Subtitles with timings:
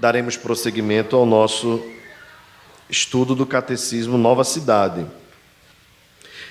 [0.00, 1.86] daremos prosseguimento ao nosso
[2.88, 5.06] estudo do Catecismo Nova Cidade.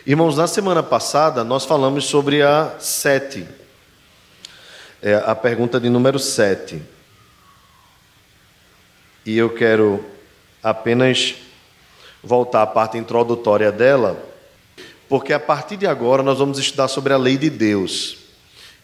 [0.06, 3.48] Irmãos, na semana passada nós falamos sobre a sete,
[5.02, 6.80] é, a pergunta de número sete.
[9.26, 10.06] E eu quero
[10.62, 11.34] apenas
[12.24, 14.24] voltar à parte introdutória dela,
[15.10, 18.18] porque a partir de agora nós vamos estudar sobre a lei de Deus.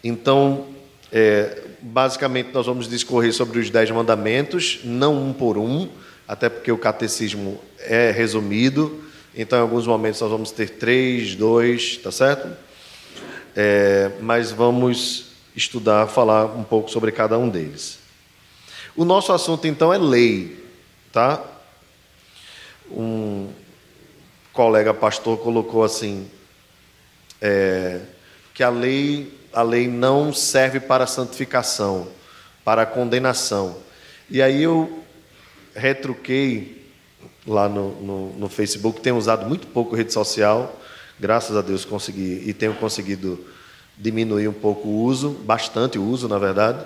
[0.04, 0.75] Então,
[1.18, 5.88] é, basicamente, nós vamos discorrer sobre os dez mandamentos, não um por um,
[6.28, 9.02] até porque o catecismo é resumido.
[9.34, 12.50] Então, em alguns momentos, nós vamos ter três, dois, tá certo?
[13.56, 17.98] É, mas vamos estudar, falar um pouco sobre cada um deles.
[18.94, 20.66] O nosso assunto, então, é lei,
[21.14, 21.42] tá?
[22.92, 23.48] Um
[24.52, 26.30] colega pastor colocou assim,
[27.42, 28.02] é,
[28.54, 32.09] que a lei a lei não serve para santificação,
[32.66, 33.78] para condenação.
[34.30, 35.02] E aí eu
[35.73, 36.91] retruquei
[37.48, 40.78] lá no, no, no Facebook, tenho usado muito pouco rede social,
[41.17, 43.39] graças a Deus consegui e tenho conseguido
[43.98, 46.86] diminuir um pouco o uso, bastante o uso, na verdade.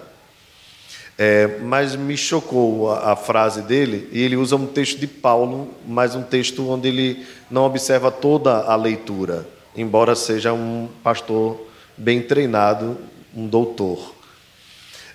[1.18, 5.74] É, mas me chocou a, a, frase dele, e ele usa um texto de Paulo,
[5.88, 11.69] mas um texto onde ele não observa toda a leitura, embora seja um pastor
[12.00, 12.98] bem treinado,
[13.36, 14.16] um doutor.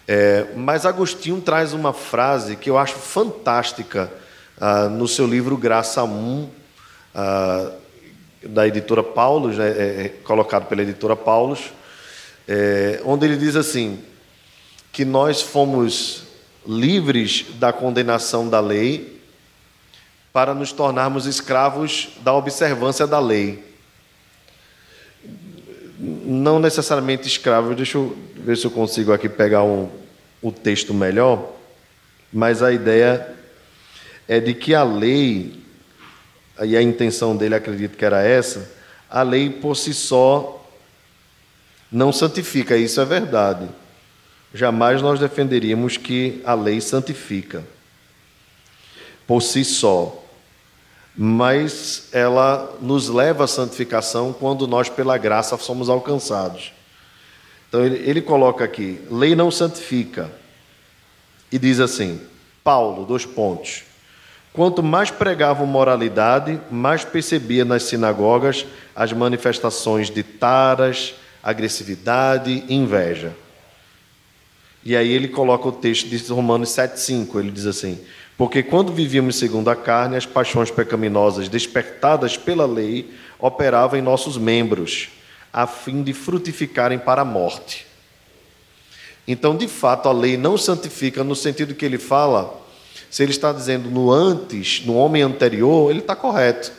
[0.07, 4.13] É, mas Agostinho traz uma frase que eu acho fantástica
[4.61, 6.49] ah, no seu livro Graça 1,
[7.15, 7.73] ah,
[8.43, 11.73] da editora Paulus, né, é, é, colocado pela editora Paulus,
[12.47, 13.99] é, onde ele diz assim:
[14.93, 16.25] que nós fomos
[16.67, 19.21] livres da condenação da lei
[20.35, 23.74] para nos tornarmos escravos da observância da lei
[25.99, 27.75] não necessariamente escravo.
[27.75, 29.89] Deixa eu ver se eu consigo aqui pegar um,
[30.43, 31.53] o texto melhor.
[32.33, 33.35] Mas a ideia
[34.27, 35.61] é de que a lei,
[36.63, 38.73] e a intenção dele acredito que era essa,
[39.09, 40.61] a lei por si só
[41.91, 43.69] não santifica, isso é verdade.
[44.53, 47.65] Jamais nós defenderíamos que a lei santifica
[49.27, 50.24] por si só
[51.17, 56.73] mas ela nos leva à santificação quando nós, pela graça, somos alcançados.
[57.69, 60.31] Então ele, ele coloca aqui: lei não santifica.
[61.53, 62.21] E diz assim:
[62.65, 63.85] Paulo, dois pontos.
[64.53, 68.65] Quanto mais pregavam moralidade, mais percebia nas sinagogas
[68.95, 73.35] as manifestações de taras, agressividade inveja.
[74.85, 77.39] E aí ele coloca o texto de Romanos 7,5.
[77.41, 78.01] Ele diz assim:
[78.37, 84.37] porque quando vivíamos segundo a carne, as paixões pecaminosas despertadas pela lei operavam em nossos
[84.37, 85.09] membros,
[85.53, 87.87] a fim de frutificarem para a morte.
[89.27, 92.61] Então, de fato, a lei não santifica no sentido que ele fala,
[93.09, 96.73] se ele está dizendo no antes, no homem anterior, ele está correto.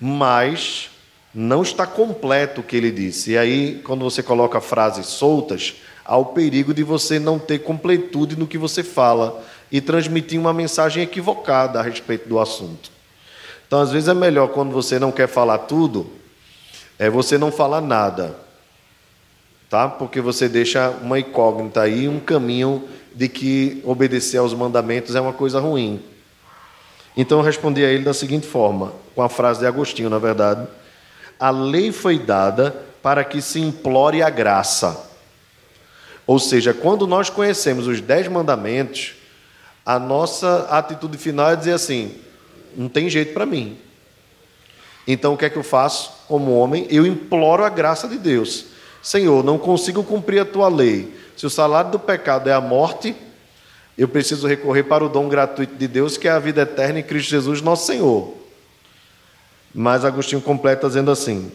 [0.00, 0.88] Mas
[1.34, 3.32] não está completo o que ele disse.
[3.32, 5.74] E aí, quando você coloca frases soltas,
[6.04, 10.52] há o perigo de você não ter completude no que você fala e transmitir uma
[10.52, 12.90] mensagem equivocada a respeito do assunto.
[13.66, 16.10] Então, às vezes é melhor quando você não quer falar tudo,
[16.98, 18.36] é você não falar nada,
[19.68, 19.88] tá?
[19.88, 25.32] Porque você deixa uma incógnita aí, um caminho de que obedecer aos mandamentos é uma
[25.32, 26.02] coisa ruim.
[27.16, 30.66] Então eu respondi a ele da seguinte forma, com a frase de Agostinho, na verdade:
[31.40, 35.10] a lei foi dada para que se implore a graça.
[36.26, 39.14] Ou seja, quando nós conhecemos os dez mandamentos,
[39.86, 42.12] a nossa atitude final é dizer assim:
[42.76, 43.78] não tem jeito para mim.
[45.06, 46.88] Então o que é que eu faço como homem?
[46.90, 48.66] Eu imploro a graça de Deus.
[49.00, 51.16] Senhor, não consigo cumprir a tua lei.
[51.36, 53.14] Se o salário do pecado é a morte,
[53.96, 57.04] eu preciso recorrer para o dom gratuito de Deus, que é a vida eterna em
[57.04, 58.34] Cristo Jesus, nosso Senhor.
[59.72, 61.52] Mas Agostinho completa dizendo assim: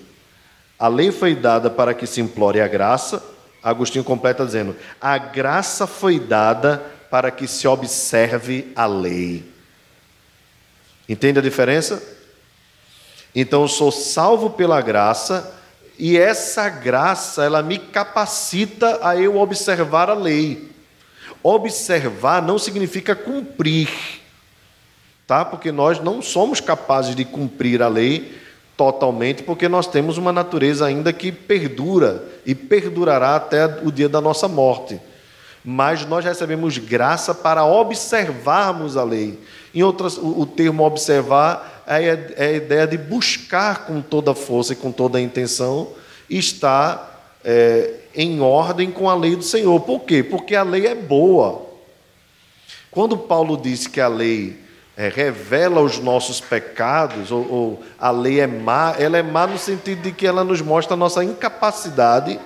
[0.80, 3.22] a lei foi dada para que se implore a graça.
[3.62, 6.82] Agostinho completa dizendo: a graça foi dada
[7.12, 9.44] para que se observe a lei.
[11.10, 12.02] Entende a diferença?
[13.36, 15.54] Então eu sou salvo pela graça
[16.00, 20.72] e essa graça ela me capacita a eu observar a lei.
[21.44, 23.90] Observar não significa cumprir,
[25.28, 25.44] tá?
[25.44, 28.40] Porque nós não somos capazes de cumprir a lei
[28.78, 34.22] totalmente, porque nós temos uma natureza ainda que perdura e perdurará até o dia da
[34.22, 35.00] nossa morte
[35.64, 39.40] mas nós recebemos graça para observarmos a lei.
[39.74, 44.76] Em outras, o, termo observar é, é a ideia de buscar com toda força e
[44.76, 45.90] com toda a intenção
[46.30, 49.80] estar é, em ordem com a lei do Senhor.
[49.82, 50.24] Por quê?
[50.24, 51.70] Porque a lei é boa.
[52.90, 54.60] Quando Paulo disse que a lei
[54.98, 59.58] é, revela os nossos pecados, ou, ou, a lei é má, ela é má no
[59.58, 62.40] sentido de que ela nos mostra a nossa incapacidade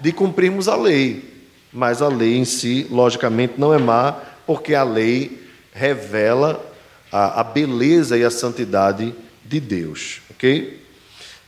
[0.00, 1.33] de cumprirmos a lei.
[1.74, 4.12] Mas a lei em si, logicamente, não é má,
[4.46, 5.42] porque a lei
[5.72, 6.64] revela
[7.10, 9.12] a, a beleza e a santidade
[9.44, 10.22] de Deus.
[10.30, 10.80] Ok?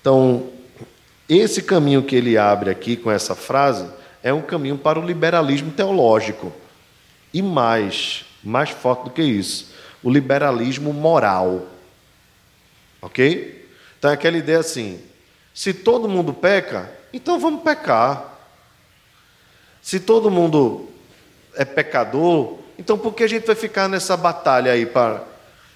[0.00, 0.50] Então,
[1.28, 3.86] esse caminho que ele abre aqui com essa frase
[4.22, 6.52] é um caminho para o liberalismo teológico.
[7.32, 11.66] E mais, mais forte do que isso, o liberalismo moral.
[13.02, 13.68] Ok?
[13.98, 15.00] Então é aquela ideia assim:
[15.54, 18.35] se todo mundo peca, então vamos pecar.
[19.86, 20.88] Se todo mundo
[21.54, 25.22] é pecador, então por que a gente vai ficar nessa batalha aí para.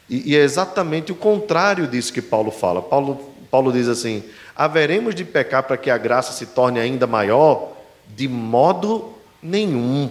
[0.09, 2.83] E, e é exatamente o contrário disso que Paulo fala.
[2.83, 4.25] Paulo, Paulo diz assim:
[4.57, 7.77] haveremos de pecar para que a graça se torne ainda maior?
[8.09, 10.11] De modo nenhum.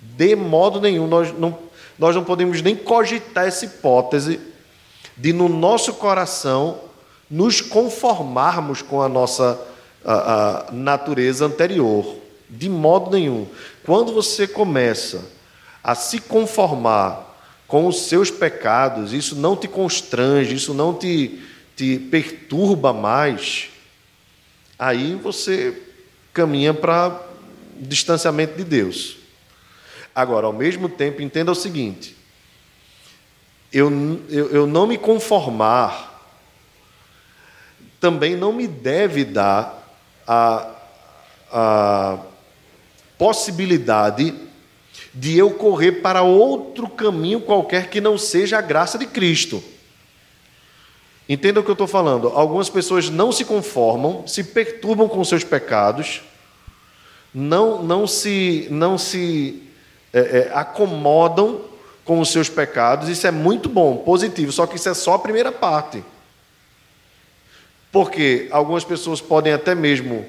[0.00, 1.06] De modo nenhum.
[1.06, 1.58] Nós não
[1.98, 4.40] nós não podemos nem cogitar essa hipótese
[5.14, 6.78] de, no nosso coração,
[7.30, 9.60] nos conformarmos com a nossa
[10.02, 12.24] a, a natureza anterior.
[12.48, 13.46] De modo nenhum.
[13.84, 15.24] Quando você começa
[15.82, 21.42] a se conformar com os seus pecados, isso não te constrange, isso não te,
[21.74, 23.68] te perturba mais,
[24.78, 25.82] aí você
[26.32, 27.20] caminha para
[27.78, 29.16] distanciamento de Deus.
[30.14, 32.16] Agora, ao mesmo tempo, entenda o seguinte:
[33.72, 33.90] eu,
[34.28, 36.16] eu, eu não me conformar
[38.00, 39.84] também não me deve dar
[40.26, 40.74] a,
[41.50, 42.18] a
[43.18, 44.34] possibilidade
[45.12, 49.62] de eu correr para outro caminho qualquer que não seja a graça de Cristo.
[51.28, 52.28] Entenda o que eu estou falando.
[52.28, 56.22] Algumas pessoas não se conformam, se perturbam com seus pecados,
[57.34, 59.62] não, não se, não se
[60.12, 61.62] é, é, acomodam
[62.06, 65.18] com os seus pecados, isso é muito bom, positivo, só que isso é só a
[65.18, 66.04] primeira parte.
[67.90, 70.24] Porque algumas pessoas podem até mesmo,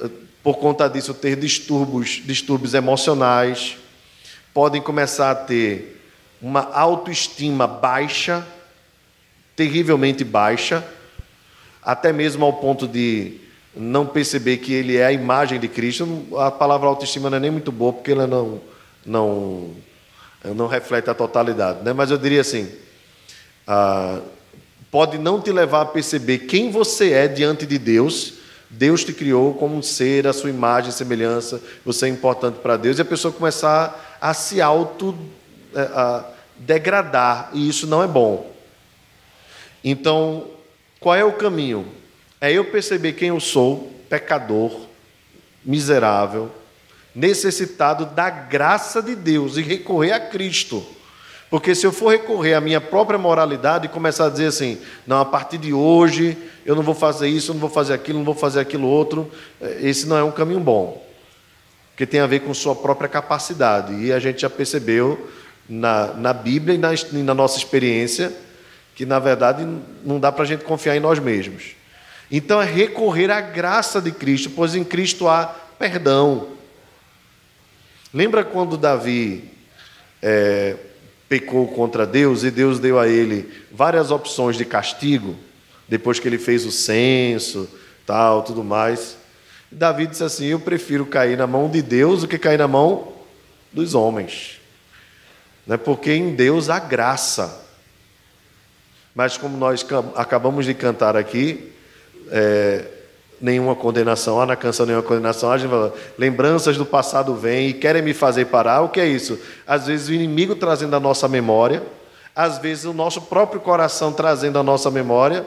[0.00, 0.08] eh,
[0.46, 3.78] por conta disso, ter distúrbios, distúrbios emocionais,
[4.54, 6.00] podem começar a ter
[6.40, 8.46] uma autoestima baixa,
[9.56, 10.86] terrivelmente baixa,
[11.82, 13.40] até mesmo ao ponto de
[13.74, 16.28] não perceber que ele é a imagem de Cristo.
[16.36, 18.60] A palavra autoestima não é nem muito boa, porque ela não
[19.04, 19.72] não,
[20.44, 21.82] não reflete a totalidade.
[21.82, 21.92] Né?
[21.92, 22.70] Mas eu diria assim:
[23.66, 24.20] ah,
[24.92, 28.35] pode não te levar a perceber quem você é diante de Deus.
[28.68, 32.76] Deus te criou como um ser, a sua imagem e semelhança, você é importante para
[32.76, 35.16] Deus, e a pessoa começar a se auto
[35.74, 36.36] é,
[37.52, 38.50] e isso não é bom.
[39.84, 40.48] Então,
[40.98, 41.86] qual é o caminho?
[42.40, 44.86] É eu perceber quem eu sou, pecador,
[45.64, 46.50] miserável,
[47.14, 50.84] necessitado da graça de Deus e recorrer a Cristo.
[51.48, 55.20] Porque se eu for recorrer à minha própria moralidade e começar a dizer assim, não,
[55.20, 58.24] a partir de hoje eu não vou fazer isso, eu não vou fazer aquilo, não
[58.24, 61.04] vou fazer aquilo outro, eh, esse não é um caminho bom.
[61.90, 63.94] Porque tem a ver com sua própria capacidade.
[63.94, 65.30] E a gente já percebeu
[65.68, 68.32] na, na Bíblia e na, e na nossa experiência
[68.94, 69.66] que, na verdade,
[70.04, 71.76] não dá para a gente confiar em nós mesmos.
[72.30, 76.56] Então é recorrer à graça de Cristo, pois em Cristo há perdão,
[78.16, 79.44] Lembra quando Davi
[80.22, 80.74] é,
[81.28, 85.36] pecou contra Deus e Deus deu a ele várias opções de castigo,
[85.88, 87.68] depois que ele fez o censo,
[88.04, 89.16] tal, tudo mais.
[89.70, 93.12] Davi disse assim: Eu prefiro cair na mão de Deus do que cair na mão
[93.72, 94.60] dos homens.
[95.66, 95.76] Né?
[95.76, 97.64] Porque em Deus há graça.
[99.14, 99.84] Mas como nós
[100.14, 101.72] acabamos de cantar aqui,
[102.30, 102.84] é,
[103.46, 104.40] nenhuma condenação.
[104.40, 105.52] Há na canção nenhuma condenação.
[105.52, 105.72] A gente
[106.18, 108.80] lembranças do passado vêm e querem me fazer parar.
[108.80, 109.38] O que é isso?
[109.64, 111.80] Às vezes o inimigo trazendo a nossa memória,
[112.34, 115.46] às vezes o nosso próprio coração trazendo a nossa memória.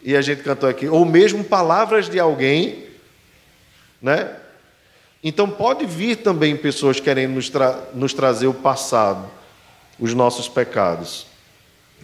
[0.00, 2.86] E a gente cantou aqui, ou mesmo palavras de alguém,
[4.00, 4.36] né?
[5.22, 9.28] Então pode vir também pessoas querendo nos, tra nos trazer o passado,
[10.00, 11.26] os nossos pecados.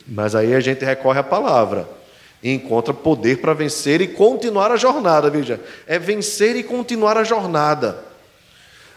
[0.06, 1.97] Mas aí a gente recorre à palavra
[2.42, 5.60] e encontra poder para vencer e continuar a jornada, veja.
[5.86, 8.04] É vencer e continuar a jornada.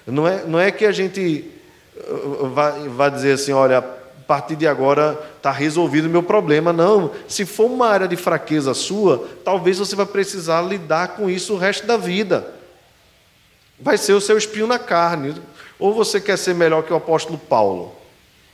[0.05, 1.49] Não é, não é que a gente
[1.97, 3.81] uh, vai, vai dizer assim, olha, a
[4.27, 6.71] partir de agora está resolvido o meu problema.
[6.71, 7.11] Não.
[7.27, 11.57] Se for uma área de fraqueza sua, talvez você vai precisar lidar com isso o
[11.57, 12.53] resto da vida.
[13.79, 15.35] Vai ser o seu espinho na carne.
[15.79, 17.95] Ou você quer ser melhor que o apóstolo Paulo?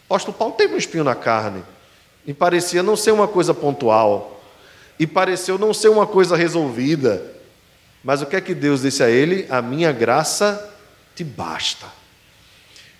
[0.10, 1.62] O apóstolo Paulo teve um espinho na carne.
[2.26, 4.37] E parecia não ser uma coisa pontual
[5.00, 7.24] e pareceu não ser uma coisa resolvida.
[8.04, 9.46] Mas o que é que Deus disse a ele?
[9.50, 10.74] A minha graça
[11.16, 11.88] te basta.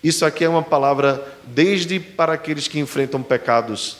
[0.02, 3.98] Isso aqui é uma palavra desde para aqueles que enfrentam pecados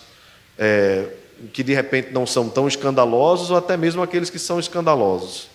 [0.59, 1.07] é,
[1.53, 5.49] que de repente não são tão escandalosos, ou até mesmo aqueles que são escandalosos.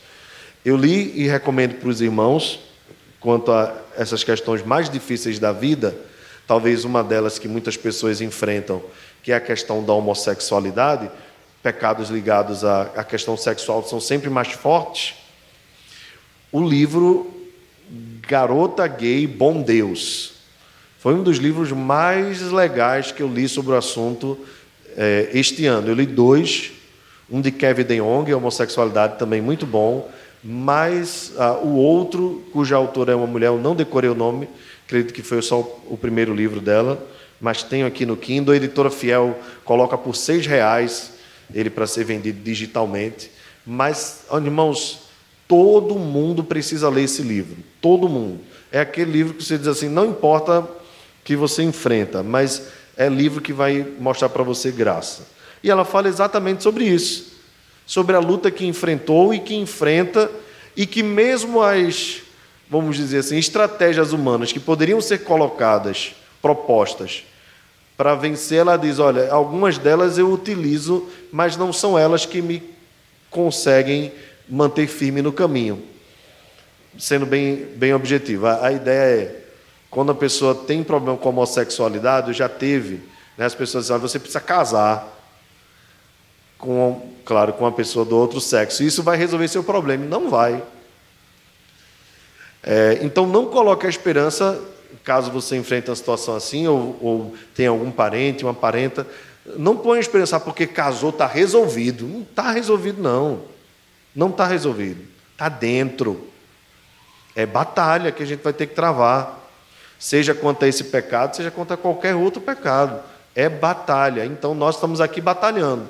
[0.63, 2.59] Eu li e recomendo para os irmãos,
[3.19, 5.95] quanto a essas questões mais difíceis da vida,
[6.47, 8.81] talvez uma delas que muitas pessoas enfrentam,
[9.21, 11.09] que é a questão da homossexualidade,
[11.63, 15.15] pecados ligados à, à questão sexual são sempre mais fortes.
[16.51, 17.32] O livro
[18.27, 20.34] Garota Gay Bom Deus
[21.00, 24.38] foi um dos livros mais legais que eu li sobre o assunto
[24.96, 25.88] é, este ano.
[25.88, 26.72] Eu li dois,
[27.29, 30.10] um de Kevin DeYoung, homossexualidade, também muito bom,
[30.43, 34.48] mas ah, o outro, cuja autora é uma mulher, eu não decorei o nome,
[34.86, 37.01] acredito que foi só o primeiro livro dela,
[37.39, 41.12] mas tenho aqui no Kindle, a editora Fiel coloca por seis reais
[41.53, 43.31] ele para ser vendido digitalmente.
[43.65, 45.03] Mas, irmãos,
[45.48, 48.39] todo mundo precisa ler esse livro, todo mundo.
[48.72, 50.67] É aquele livro que você diz assim, não importa
[51.24, 52.67] que você enfrenta, mas
[52.98, 55.27] é livro que vai mostrar para você graça.
[55.63, 57.33] E ela fala exatamente sobre isso,
[57.86, 60.29] sobre a luta que enfrentou e que enfrenta,
[60.75, 62.22] e que mesmo as,
[62.69, 67.24] vamos dizer assim, estratégias humanas que poderiam ser colocadas, propostas,
[68.03, 72.62] para vencer, ela diz: olha, algumas delas eu utilizo, mas não são elas que me
[73.31, 74.12] conseguem
[74.50, 75.81] manter firme no caminho.
[77.00, 79.43] Sendo bem, bem objetiva, a, a ideia é
[79.89, 83.00] quando a pessoa tem problema com a homossexualidade, já teve,
[83.38, 85.07] né, as pessoas dizem, você precisa casar
[86.57, 88.83] com, claro, com uma pessoa do outro sexo.
[88.83, 90.03] Isso vai resolver seu problema.
[90.05, 90.62] Não vai.
[92.62, 94.60] É, então não coloque a esperança,
[95.03, 99.05] caso você enfrente uma situação assim, ou, ou tenha algum parente, uma parenta,
[99.57, 102.07] não ponha esperança, ah, porque casou, está resolvido.
[102.07, 103.41] Não está resolvido, não.
[104.15, 105.03] Não está resolvido.
[105.33, 106.29] Está dentro.
[107.36, 109.43] É batalha que a gente vai ter que travar
[110.03, 113.01] seja quanto a esse pecado, seja quanto a qualquer outro pecado.
[113.33, 114.25] É batalha.
[114.25, 115.88] Então nós estamos aqui batalhando.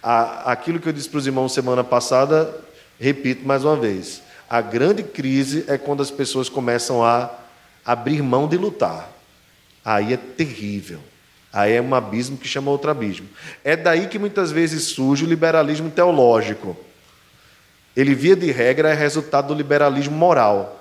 [0.00, 2.54] Aquilo que eu disse para os irmãos semana passada,
[2.98, 4.22] repito mais uma vez.
[4.48, 7.28] A grande crise é quando as pessoas começam a
[7.84, 9.10] abrir mão de lutar.
[9.84, 11.00] Aí é terrível.
[11.52, 13.28] Aí é um abismo que chama outro abismo.
[13.64, 16.76] É daí que muitas vezes surge o liberalismo teológico.
[17.96, 20.80] Ele, via de regra, é resultado do liberalismo moral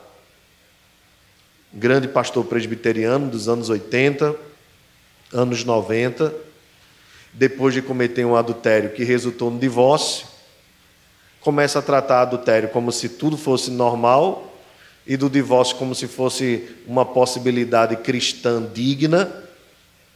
[1.74, 4.36] grande pastor presbiteriano dos anos 80,
[5.32, 6.34] anos 90,
[7.32, 10.26] depois de cometer um adultério que resultou no divórcio,
[11.40, 14.49] começa a tratar adultério como se tudo fosse normal
[15.10, 19.28] e do divórcio como se fosse uma possibilidade cristã digna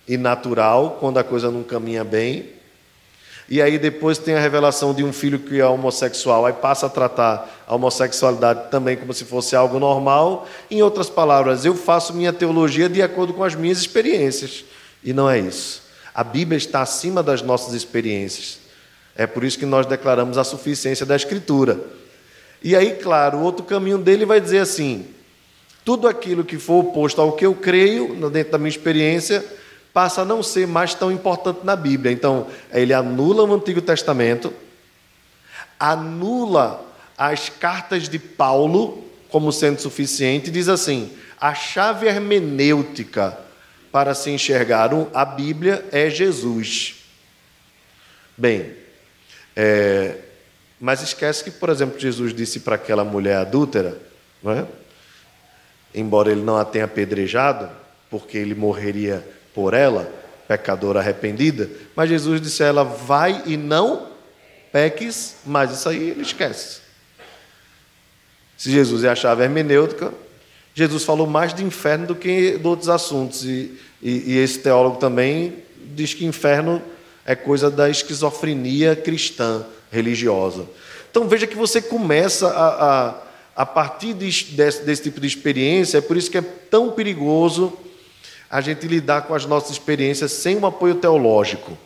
[0.07, 2.49] e natural, quando a coisa não caminha bem.
[3.49, 6.89] E aí depois tem a revelação de um filho que é homossexual, aí passa a
[6.89, 10.47] tratar a homossexualidade também como se fosse algo normal.
[10.69, 14.63] Em outras palavras, eu faço minha teologia de acordo com as minhas experiências.
[15.03, 15.81] E não é isso.
[16.13, 18.59] A Bíblia está acima das nossas experiências.
[19.15, 22.02] É por isso que nós declaramos a suficiência da Escritura.
[22.63, 25.05] E aí, claro, o outro caminho dele vai dizer assim:
[25.83, 29.43] tudo aquilo que for oposto ao que eu creio, dentro da minha experiência,
[29.93, 32.11] passa a não ser mais tão importante na Bíblia.
[32.11, 34.53] Então, ele anula o Antigo Testamento,
[35.79, 36.85] anula
[37.17, 43.37] as cartas de Paulo como sendo suficiente, e diz assim: a chave hermenêutica
[43.91, 46.95] para se enxergar a Bíblia é Jesus.
[48.37, 48.73] Bem,
[49.55, 50.15] é,
[50.83, 53.97] mas esquece que, por exemplo, Jesus disse para aquela mulher adúltera,
[54.45, 54.65] é?
[55.95, 57.69] embora ele não a tenha apedrejado,
[58.09, 59.25] porque ele morreria
[59.55, 60.13] por ela,
[60.45, 64.09] pecadora arrependida, mas Jesus disse a ela: vai e não
[64.73, 66.81] peques, mas isso aí ele esquece.
[68.57, 70.13] Se Jesus é a chave hermenêutica,
[70.75, 74.97] Jesus falou mais de inferno do que de outros assuntos, e, e, e esse teólogo
[74.97, 75.63] também
[75.95, 76.81] diz que inferno
[77.25, 80.65] é coisa da esquizofrenia cristã, religiosa.
[81.09, 83.15] Então veja que você começa a, a,
[83.57, 87.77] a partir de, desse, desse tipo de experiência, é por isso que é tão perigoso
[88.49, 91.77] a gente lidar com as nossas experiências sem um apoio teológico,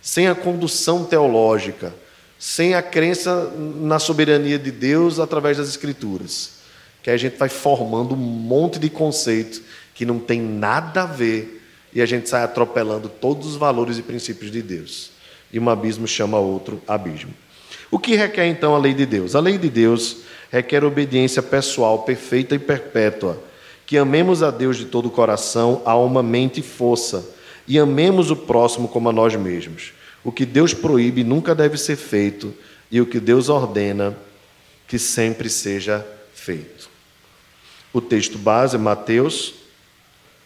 [0.00, 1.94] sem a condução teológica,
[2.38, 6.62] sem a crença na soberania de Deus através das Escrituras.
[7.02, 9.60] Que a gente vai formando um monte de conceitos
[9.94, 11.61] que não tem nada a ver
[11.94, 15.10] e a gente sai atropelando todos os valores e princípios de Deus.
[15.52, 17.34] E um abismo chama outro abismo.
[17.90, 19.34] O que requer então a lei de Deus?
[19.34, 20.18] A lei de Deus
[20.50, 23.42] requer obediência pessoal perfeita e perpétua
[23.92, 27.28] que amemos a Deus de todo o coração, alma, mente e força,
[27.68, 29.92] e amemos o próximo como a nós mesmos.
[30.24, 32.54] O que Deus proíbe nunca deve ser feito,
[32.90, 34.16] e o que Deus ordena,
[34.88, 36.88] que sempre seja feito.
[37.92, 39.52] O texto base é Mateus,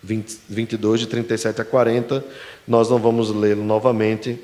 [0.03, 2.25] 20, 22, de 37 a 40.
[2.67, 4.38] Nós não vamos lê-lo novamente,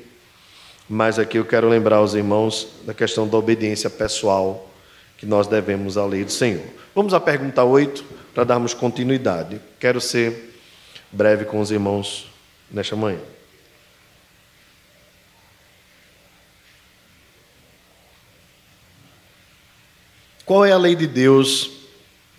[0.89, 4.69] mas aqui eu quero lembrar aos irmãos da questão da obediência pessoal
[5.17, 6.63] que nós devemos à lei do Senhor.
[6.93, 9.61] Vamos à pergunta 8, para darmos continuidade.
[9.79, 10.53] Quero ser
[11.11, 12.29] breve com os irmãos
[12.71, 13.19] nesta manhã.
[20.45, 21.71] Qual é a lei de Deus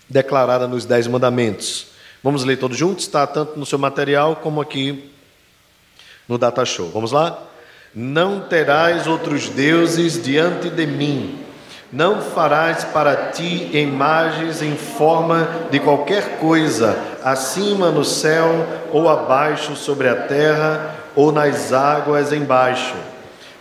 [0.07, 1.87] declarada nos Dez Mandamentos?
[2.25, 3.05] Vamos ler todos juntos?
[3.05, 5.11] Está tanto no seu material como aqui
[6.27, 6.89] no Data Show.
[6.91, 7.37] Vamos lá?
[7.93, 11.37] Não terás outros deuses diante de mim.
[11.93, 19.75] Não farás para ti imagens em forma de qualquer coisa, acima no céu ou abaixo
[19.75, 22.95] sobre a terra ou nas águas embaixo.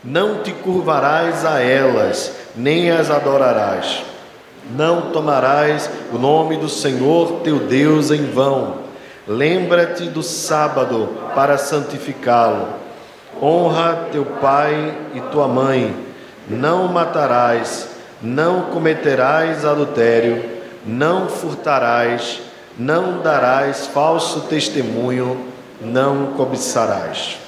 [0.03, 4.14] Não te curvarás a elas, nem as adorarás
[4.71, 8.85] não tomarás o nome do Senhor teu Deus em vão.
[9.27, 12.69] Lembra-te do sábado para santificá-lo.
[13.41, 15.95] Honra teu pai e tua mãe.
[16.49, 17.89] Não matarás,
[18.21, 20.45] não cometerás adultério,
[20.85, 22.41] não furtarás,
[22.79, 25.47] não darás falso testemunho,
[25.81, 27.39] não cobiçarás.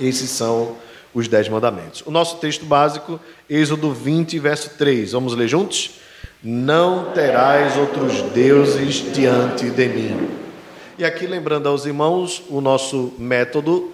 [0.00, 0.76] Esses são
[1.14, 2.02] os dez mandamentos.
[2.06, 5.12] O nosso texto básico, Êxodo 20, verso 3.
[5.12, 6.05] Vamos ler juntos?
[6.48, 10.30] Não terás outros deuses diante de mim.
[10.96, 13.92] E aqui, lembrando aos irmãos, o nosso método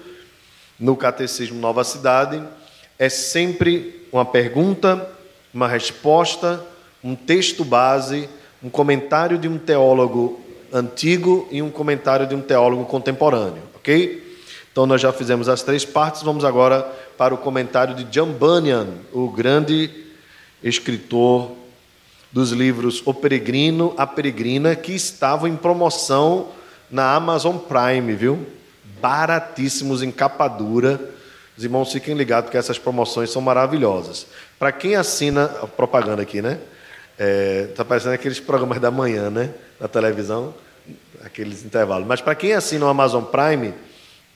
[0.79, 2.43] no Catecismo Nova Cidade
[2.99, 5.11] é sempre uma pergunta,
[5.55, 6.63] uma resposta,
[7.03, 8.29] um texto base,
[8.63, 10.39] um comentário de um teólogo
[10.71, 14.37] antigo e um comentário de um teólogo contemporâneo, ok?
[14.71, 16.83] Então nós já fizemos as três partes, vamos agora
[17.17, 19.91] para o comentário de John Bunyan, o grande
[20.63, 21.62] escritor
[22.33, 26.49] dos livros O Peregrino, A Peregrina, que estavam em promoção
[26.91, 28.47] na Amazon Prime, viu?
[29.01, 31.01] Baratíssimos em capa dura.
[31.57, 34.27] Os irmãos fiquem ligados que essas promoções são maravilhosas.
[34.59, 36.59] Para quem assina, propaganda aqui, né?
[37.19, 39.51] É, tá parecendo aqueles programas da manhã, né?
[39.79, 40.55] Da televisão,
[41.25, 42.07] aqueles intervalos.
[42.07, 43.75] Mas para quem assina o Amazon Prime,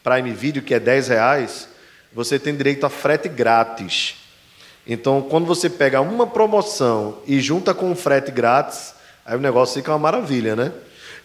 [0.04, 1.68] Prime Video, que é 10 reais,
[2.12, 4.25] você tem direito a frete grátis.
[4.86, 8.94] Então, quando você pega uma promoção e junta com um frete grátis,
[9.24, 10.72] aí o negócio fica uma maravilha, né?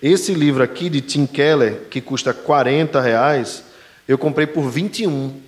[0.02, 3.64] Esse livro aqui de Tim Keller, que custa 40 reais,
[4.08, 5.40] eu comprei por 21.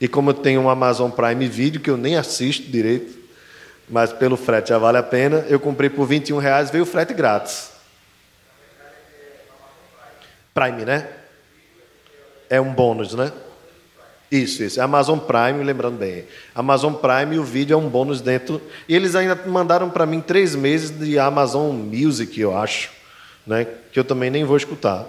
[0.00, 3.18] E como eu tenho um Amazon Prime Video, que eu nem assisto direito,
[3.88, 7.12] mas pelo frete já vale a pena, eu comprei por 21 reais, veio o frete
[7.12, 7.70] grátis.
[10.54, 11.08] Prime, né?
[12.48, 13.32] É um bônus, né?
[14.30, 14.80] Isso, isso.
[14.80, 16.24] É Amazon Prime, lembrando bem.
[16.54, 18.60] Amazon Prime, o vídeo é um bônus dentro.
[18.88, 22.90] E eles ainda mandaram para mim três meses de Amazon Music, eu acho,
[23.46, 23.66] né?
[23.92, 25.06] que eu também nem vou escutar.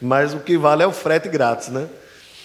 [0.00, 1.88] Mas o que vale é o frete grátis, né?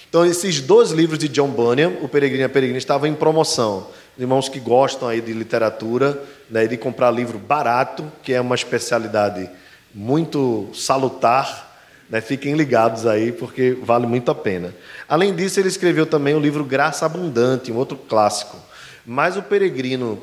[0.09, 3.87] Então, esses dois livros de John Bunyan, O Peregrino e a Peregrina, estavam em promoção.
[4.17, 9.49] Irmãos que gostam aí de literatura, né, de comprar livro barato, que é uma especialidade
[9.93, 11.72] muito salutar,
[12.13, 12.21] né?
[12.21, 14.71] Fiquem ligados aí, porque vale muito a pena.
[15.09, 18.55] Além disso, ele escreveu também o livro Graça Abundante, um outro clássico.
[19.03, 20.21] Mas o Peregrino,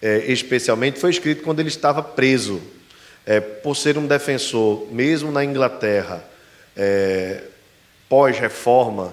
[0.00, 2.62] é, especialmente, foi escrito quando ele estava preso,
[3.26, 6.24] é, por ser um defensor, mesmo na Inglaterra,
[6.76, 7.42] é,
[8.08, 9.12] pós-reforma,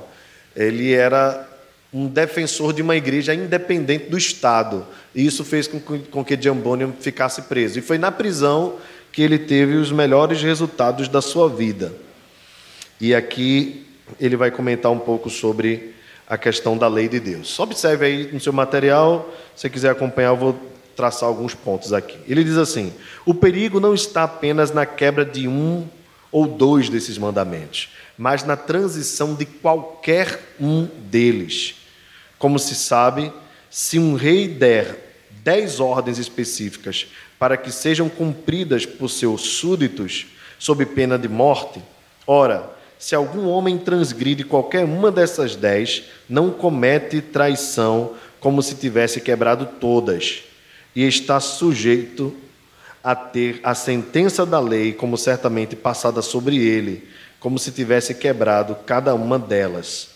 [0.55, 1.49] ele era
[1.91, 4.85] um defensor de uma igreja independente do Estado.
[5.15, 7.79] E isso fez com que, Bunyan ficasse preso.
[7.79, 8.75] E foi na prisão
[9.11, 11.91] que ele teve os melhores resultados da sua vida.
[13.01, 13.83] E aqui
[14.19, 15.95] ele vai comentar um pouco sobre
[16.27, 17.59] a questão da lei de Deus.
[17.59, 22.19] Observe aí no seu material, se quiser acompanhar, eu vou traçar alguns pontos aqui.
[22.27, 22.93] Ele diz assim:
[23.25, 25.89] o perigo não está apenas na quebra de um
[26.31, 31.77] ou dois desses mandamentos, mas na transição de qualquer um deles.
[32.37, 33.33] Como se sabe,
[33.67, 35.11] se um rei der
[35.43, 37.07] dez ordens específicas
[37.39, 40.27] para que sejam cumpridas por seus súditos,
[40.59, 41.81] sob pena de morte,
[42.27, 49.19] ora, se algum homem transgride qualquer uma dessas dez, não comete traição como se tivesse
[49.19, 50.43] quebrado todas,
[50.95, 52.31] e está sujeito
[53.03, 57.09] a ter a sentença da lei como certamente passada sobre ele,
[57.39, 60.09] como se tivesse quebrado cada uma delas.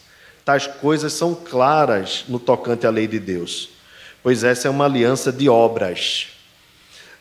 [0.46, 3.70] Tais coisas são claras no tocante à lei de Deus,
[4.22, 6.35] pois essa é uma aliança de obras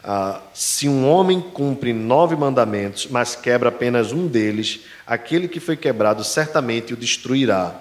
[0.05, 5.79] ah, se um homem cumpre nove mandamentos, mas quebra apenas um deles, aquele que foi
[5.79, 7.81] quebrado certamente o destruirá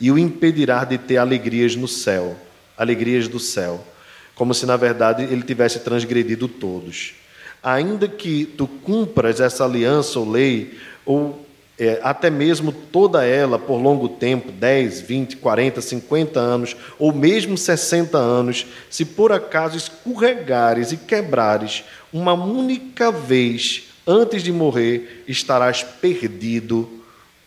[0.00, 2.36] e o impedirá de ter alegrias no céu,
[2.76, 3.86] alegrias do céu,
[4.34, 7.14] como se na verdade ele tivesse transgredido todos.
[7.62, 11.41] Ainda que tu cumpras essa aliança ou lei, ou
[11.78, 17.56] é, até mesmo toda ela por longo tempo 10, 20, 40, 50 anos, ou mesmo
[17.56, 25.82] 60 anos se por acaso escorregares e quebrares uma única vez antes de morrer, estarás
[25.82, 26.88] perdido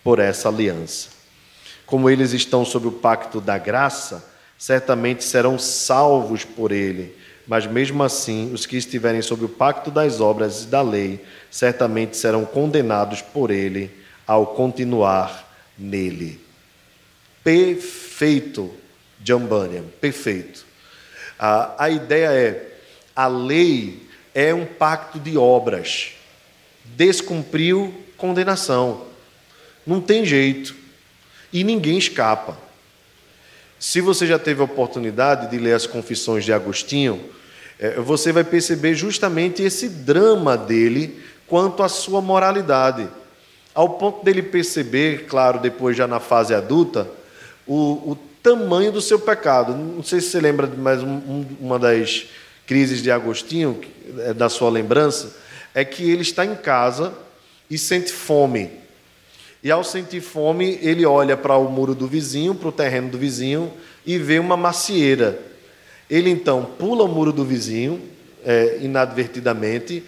[0.04, 1.10] por essa aliança.
[1.86, 4.26] Como eles estão sob o pacto da graça,
[4.58, 7.16] certamente serão salvos por ele.
[7.48, 12.18] Mas mesmo assim, os que estiverem sob o pacto das obras e da lei, certamente
[12.18, 16.40] serão condenados por ele ao continuar nele.
[17.44, 18.74] Perfeito,
[19.20, 20.66] John Bunyan, perfeito.
[21.38, 22.78] A, ideia é:
[23.16, 26.12] a lei é um pacto de obras.
[26.84, 29.06] Descumpriu, condenação.
[29.86, 30.76] Não tem jeito.
[31.52, 32.58] E ninguém escapa.
[33.80, 37.30] Se você já teve a oportunidade de ler as Confissões de Agostinho,
[37.80, 43.08] é, você vai perceber justamente esse drama dele quanto à sua moralidade.
[43.76, 47.08] Ao ponto dele perceber, claro, depois já na fase adulta,
[47.68, 49.76] o, o tamanho do seu pecado.
[49.76, 52.26] Não sei se você lembra de mais um, uma das
[52.66, 53.82] crises de Agostinho,
[54.20, 55.36] é da sua lembrança,
[55.74, 57.14] é que ele está em casa
[57.70, 58.72] e sente fome.
[59.62, 63.18] E ao sentir fome, ele olha para o muro do vizinho, para o terreno do
[63.18, 63.74] vizinho,
[64.06, 65.40] e vê uma macieira.
[66.10, 68.00] Ele então pula o muro do vizinho,
[68.46, 70.04] é, inadvertidamente,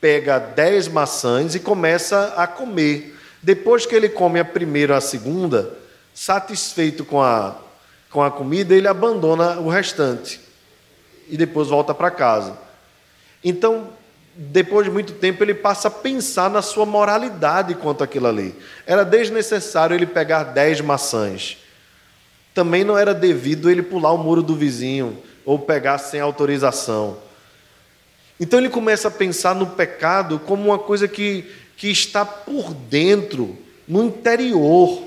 [0.00, 3.16] pega dez maçãs e começa a comer.
[3.42, 5.76] Depois que ele come a primeira ou a segunda,
[6.14, 7.56] satisfeito com a,
[8.10, 10.40] com a comida, ele abandona o restante
[11.28, 12.56] e depois volta para casa.
[13.44, 13.88] Então,
[14.34, 18.54] depois de muito tempo, ele passa a pensar na sua moralidade quanto àquilo ali.
[18.86, 21.58] Era desnecessário ele pegar dez maçãs.
[22.54, 27.18] Também não era devido ele pular o muro do vizinho ou pegar sem autorização.
[28.38, 31.44] Então ele começa a pensar no pecado como uma coisa que,
[31.76, 33.56] que está por dentro,
[33.88, 35.02] no interior,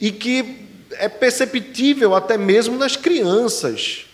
[0.00, 4.06] e que é perceptível até mesmo nas crianças.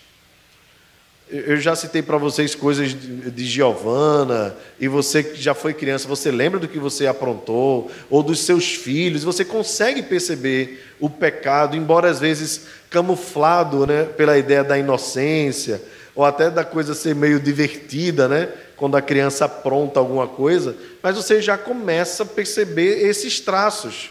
[1.29, 6.31] Eu já citei para vocês coisas de Giovana, e você que já foi criança, você
[6.31, 12.09] lembra do que você aprontou, ou dos seus filhos, você consegue perceber o pecado, embora
[12.09, 15.81] às vezes camuflado né, pela ideia da inocência,
[16.17, 18.49] ou até da coisa ser meio divertida, né?
[18.75, 24.09] Quando a criança apronta alguma coisa, mas você já começa a perceber esses traços.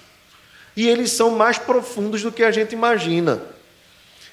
[0.77, 3.43] E eles são mais profundos do que a gente imagina.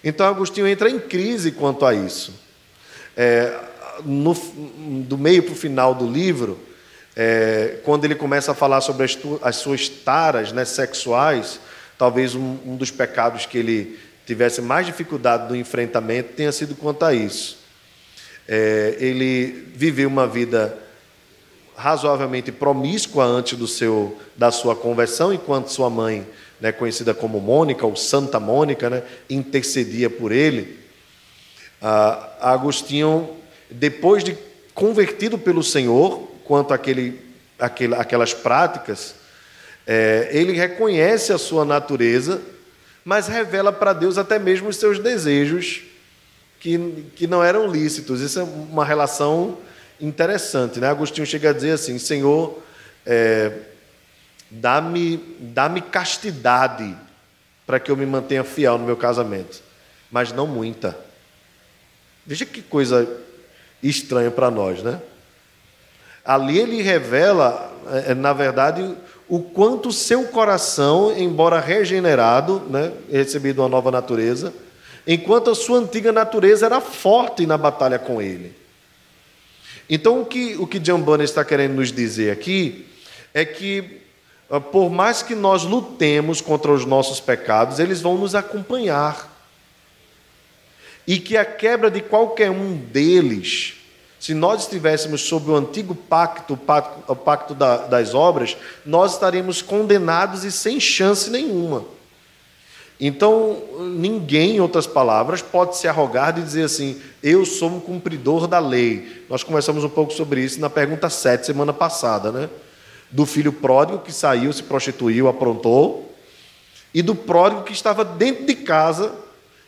[0.04, 2.36] Então Agostinho entra em crise quanto a isso.
[3.18, 3.60] É,
[4.06, 4.36] no,
[5.08, 6.60] do meio para o final do livro,
[7.16, 11.60] é, quando ele começa a falar sobre as, as suas taras né, sexuais,
[11.98, 17.04] talvez um, um, dos pecados que ele tivesse mais dificuldade no enfrentamento tenha sido quanto
[17.04, 17.63] a isso.
[18.48, 20.78] É, ele viveu uma vida
[21.76, 26.28] razoavelmente promíscua antes do seu, da sua conversão, enquanto sua mãe,
[26.60, 30.80] né, conhecida como Mônica, ou Santa Mônica, né, intercedia por ele.
[31.82, 33.30] Ah, Agostinho,
[33.70, 34.38] depois de
[34.74, 37.20] convertido pelo Senhor, quanto àquele,
[37.58, 39.16] àquele, aquelas práticas,
[39.86, 42.42] é, ele reconhece a sua natureza,
[43.04, 45.82] mas revela para Deus até mesmo os seus desejos
[46.64, 48.22] que, que não eram lícitos.
[48.22, 49.58] Isso é uma relação
[50.00, 50.80] interessante.
[50.80, 50.88] Né?
[50.88, 52.58] Agostinho chega a dizer assim: Senhor,
[53.06, 53.52] é,
[54.50, 56.96] dá-me dá castidade
[57.68, 59.62] para que eu me mantenha fiel no meu casamento,
[60.10, 60.98] mas não muita.
[62.26, 63.10] Veja que coisa
[63.82, 65.02] estranha para nós, né?
[66.24, 68.96] Ali ele revela, é, é, na verdade,
[69.28, 74.54] o quanto seu coração, embora regenerado, né, recebido uma nova natureza,
[75.06, 78.56] enquanto a sua antiga natureza era forte na batalha com ele.
[79.90, 82.88] Então, o que, o que John Bunny está querendo nos dizer aqui
[83.34, 84.02] é que,
[84.50, 89.32] ah, por mais que nós lutemos contra os nossos pecados, eles vão nos acompanhar.
[91.06, 93.74] E que a quebra de qualquer um deles,
[94.20, 99.14] se nós estivéssemos sob o antigo pacto, o pacto, o pacto da, das obras, nós
[99.14, 101.84] estaríamos condenados e sem chance nenhuma.
[103.06, 108.48] Então, ninguém, em outras palavras, pode se arrogar de dizer assim: eu sou um cumpridor
[108.48, 109.26] da lei.
[109.30, 112.50] Nós conversamos um pouco sobre isso na pergunta 7, semana passada, né?
[113.12, 116.16] Do filho pródigo que saiu, se prostituiu, aprontou,
[116.94, 119.12] e do pródigo que estava dentro de casa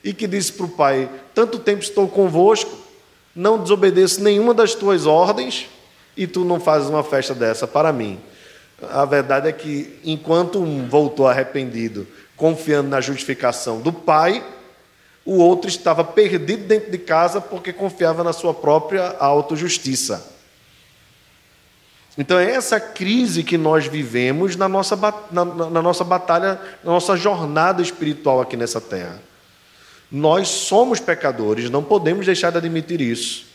[0.01, 2.71] e que disse para o pai: Tanto tempo estou convosco,
[3.35, 5.67] não desobedeço nenhuma das tuas ordens,
[6.15, 8.17] e tu não fazes uma festa dessa para mim.
[8.91, 14.43] A verdade é que, enquanto um voltou arrependido confiando na justificação do pai,
[15.25, 20.33] o outro estava perdido dentro de casa porque confiava na sua própria autojustiça.
[22.17, 24.95] Então é essa crise que nós vivemos na nossa,
[25.31, 29.21] na, na nossa batalha, na nossa jornada espiritual aqui nessa terra.
[30.11, 33.47] Nós somos pecadores, não podemos deixar de admitir isso.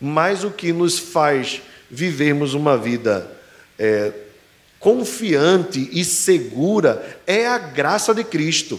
[0.00, 3.30] Mas o que nos faz vivermos uma vida
[3.78, 4.12] é,
[4.78, 8.78] confiante e segura é a graça de Cristo.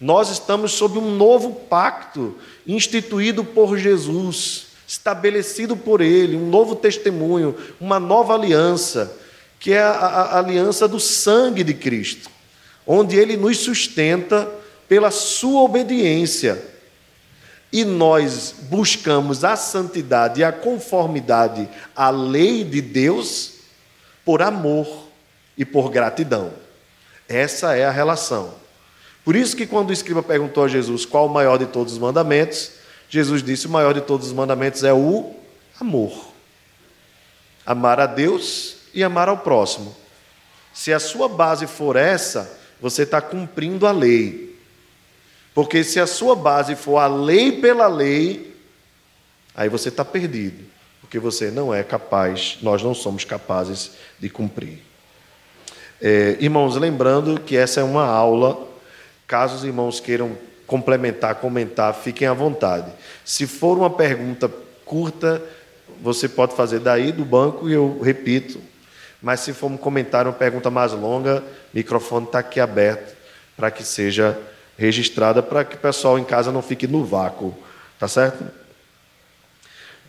[0.00, 7.56] Nós estamos sob um novo pacto instituído por Jesus, estabelecido por Ele, um novo testemunho,
[7.80, 9.16] uma nova aliança,
[9.60, 12.28] que é a, a, a aliança do sangue de Cristo,
[12.84, 14.50] onde Ele nos sustenta
[14.88, 16.60] pela Sua obediência.
[17.72, 23.52] E nós buscamos a santidade e a conformidade à lei de Deus
[24.24, 25.01] por amor
[25.56, 26.52] e por gratidão.
[27.28, 28.54] Essa é a relação.
[29.24, 31.98] Por isso que quando o escriba perguntou a Jesus qual o maior de todos os
[31.98, 32.72] mandamentos,
[33.08, 35.34] Jesus disse: o maior de todos os mandamentos é o
[35.80, 36.32] amor.
[37.64, 39.94] Amar a Deus e amar ao próximo.
[40.72, 44.58] Se a sua base for essa, você está cumprindo a lei.
[45.54, 48.56] Porque se a sua base for a lei pela lei,
[49.54, 50.64] aí você está perdido.
[51.00, 54.91] Porque você não é capaz, nós não somos capazes de cumprir.
[56.04, 58.66] É, irmãos, lembrando que essa é uma aula,
[59.24, 60.36] caso os irmãos queiram
[60.66, 62.90] complementar, comentar, fiquem à vontade.
[63.24, 64.50] Se for uma pergunta
[64.84, 65.40] curta,
[66.00, 68.60] você pode fazer daí do banco e eu repito.
[69.22, 71.38] Mas se for um comentário, uma pergunta mais longa,
[71.72, 73.16] o microfone está aqui aberto
[73.56, 74.36] para que seja
[74.76, 77.56] registrada, para que o pessoal em casa não fique no vácuo.
[77.96, 78.44] Tá certo?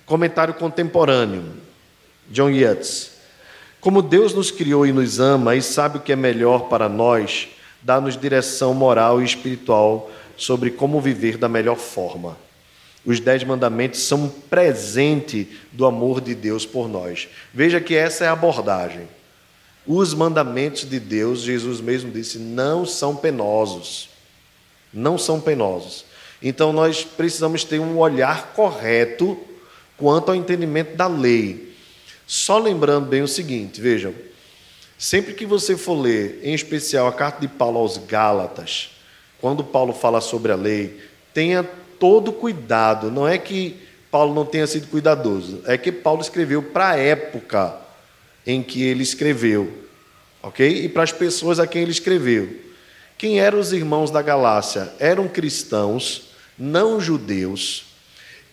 [0.07, 1.53] Comentário contemporâneo.
[2.29, 3.12] John Yates.
[3.83, 7.49] Como Deus nos criou e nos ama e sabe o que é melhor para nós,
[7.81, 12.37] dá-nos direção moral e espiritual sobre como viver da melhor forma.
[13.05, 17.27] Os dez mandamentos são um presente do amor de Deus por nós.
[17.53, 19.05] Veja que essa é a abordagem.
[19.85, 24.07] Os mandamentos de Deus, Jesus mesmo disse, não são penosos.
[24.93, 26.05] Não são penosos.
[26.41, 29.37] Então nós precisamos ter um olhar correto
[29.97, 31.72] quanto ao entendimento da lei.
[32.25, 34.13] Só lembrando bem o seguinte, vejam,
[34.97, 38.91] sempre que você for ler, em especial a carta de Paulo aos Gálatas,
[39.39, 41.01] quando Paulo fala sobre a lei,
[41.33, 41.63] tenha
[41.99, 43.11] todo cuidado.
[43.11, 43.77] Não é que
[44.09, 47.77] Paulo não tenha sido cuidadoso, é que Paulo escreveu para a época
[48.45, 49.71] em que ele escreveu,
[50.41, 50.85] ok?
[50.85, 52.61] E para as pessoas a quem ele escreveu.
[53.17, 54.91] Quem eram os irmãos da Galácia?
[54.99, 57.92] Eram cristãos, não judeus,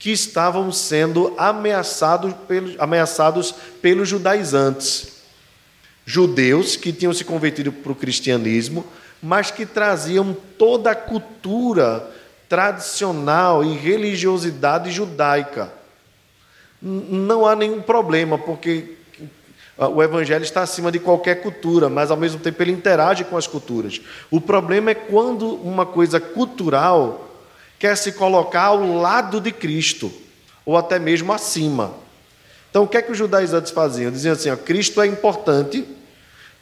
[0.01, 5.21] que estavam sendo ameaçados pelos, ameaçados pelos judaizantes.
[6.07, 8.85] Judeus que tinham se convertido para o cristianismo,
[9.23, 12.11] mas que traziam toda a cultura
[12.49, 15.71] tradicional e religiosidade judaica.
[16.81, 18.97] Não há nenhum problema, porque
[19.77, 23.47] o Evangelho está acima de qualquer cultura, mas ao mesmo tempo ele interage com as
[23.47, 24.01] culturas.
[24.31, 27.30] O problema é quando uma coisa cultural
[27.81, 30.12] quer se colocar ao lado de Cristo,
[30.64, 31.93] ou até mesmo acima.
[32.71, 34.12] Então, o que é que os judaizantes faziam?
[34.12, 35.85] Diziam assim: ó, Cristo é importante,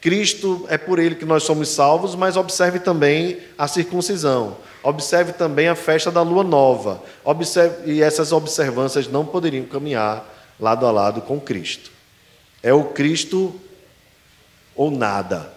[0.01, 5.67] Cristo é por ele que nós somos salvos, mas observe também a circuncisão, observe também
[5.67, 10.25] a festa da lua nova, observe, e essas observâncias não poderiam caminhar
[10.57, 11.91] lado a lado com Cristo.
[12.63, 13.53] É o Cristo
[14.73, 15.51] ou nada,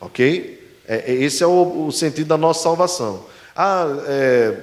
[0.00, 0.60] ok?
[0.88, 3.24] É, é esse é o, o, sentido da nossa salvação.
[3.54, 4.56] Ah, é,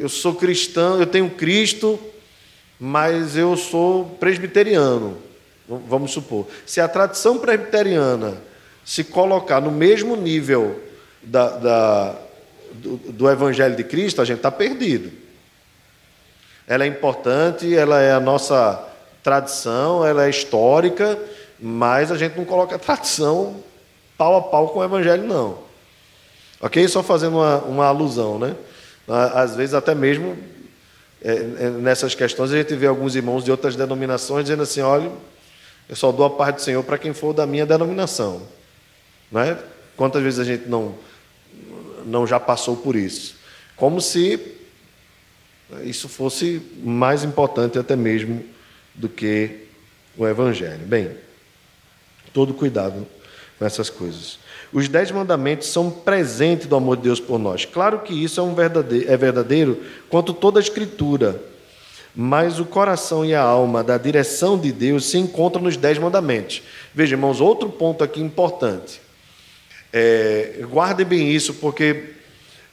[0.00, 1.98] eu sou cristão, eu tenho Cristo,
[2.78, 5.18] mas eu sou presbiteriano.
[5.68, 8.40] Vamos supor, se a tradição presbiteriana
[8.84, 10.80] se colocar no mesmo nível
[11.22, 12.16] da, da
[12.72, 15.12] do, do, Evangelho de Cristo, a gente está perdido.
[16.66, 18.82] Ela é importante, ela é a nossa
[19.22, 21.18] tradição, ela é histórica,
[21.60, 23.62] mas a gente não coloca a tradição
[24.16, 25.67] pau a pau com o Evangelho, não.
[26.60, 26.86] Ok?
[26.88, 28.54] Só fazendo uma, uma alusão, né?
[29.06, 30.36] Às vezes, até mesmo
[31.22, 35.10] é, é, nessas questões, a gente vê alguns irmãos de outras denominações dizendo assim: olha
[35.88, 38.46] eu só dou a paz do Senhor para quem for da minha denominação.
[39.32, 39.58] Não é?
[39.96, 40.94] Quantas vezes a gente não,
[42.04, 43.36] não já passou por isso?
[43.74, 44.54] Como se
[45.82, 48.44] isso fosse mais importante até mesmo
[48.94, 49.66] do que
[50.16, 50.84] o Evangelho.
[50.84, 51.16] Bem,
[52.34, 53.06] todo cuidado
[53.58, 54.38] com essas coisas.
[54.72, 57.64] Os dez mandamentos são um presente do amor de Deus por nós.
[57.64, 61.40] Claro que isso é, um verdadeiro, é verdadeiro quanto toda a Escritura
[62.20, 66.62] mas o coração e a alma da direção de Deus se encontram nos Dez Mandamentos.
[66.92, 69.00] Veja, irmãos, outro ponto aqui importante.
[69.92, 72.14] É, guardem bem isso, porque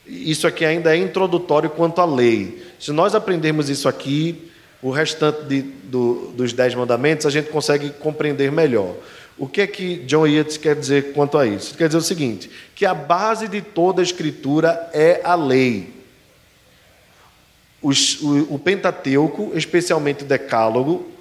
[0.08, 2.64] isso aqui ainda é introdutório quanto à lei.
[2.80, 4.50] Se nós aprendermos isso aqui,
[4.82, 8.96] o restante de, do, dos dez mandamentos, a gente consegue compreender melhor.
[9.38, 11.76] O que é que John Yates quer dizer quanto a isso?
[11.76, 15.94] Quer dizer o seguinte: que a base de toda a escritura é a lei.
[17.82, 21.12] Os, o, o, Pentateuco, especialmente o Decálogo,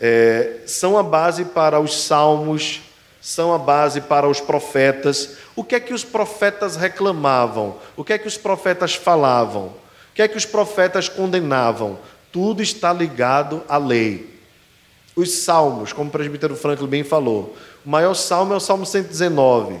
[0.00, 2.80] é, são a base para os salmos,
[3.20, 5.36] são a base para os profetas.
[5.54, 7.76] O que é que os profetas reclamavam?
[7.96, 9.66] O que é que os profetas falavam?
[9.66, 11.98] O que é que os profetas condenavam?
[12.32, 14.29] Tudo está ligado à lei.
[15.14, 19.76] Os salmos, como o presbítero Franklin bem falou, o maior salmo é o Salmo 119.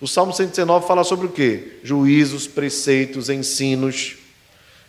[0.00, 1.78] O Salmo 119 fala sobre o quê?
[1.82, 4.16] Juízos, preceitos, ensinos.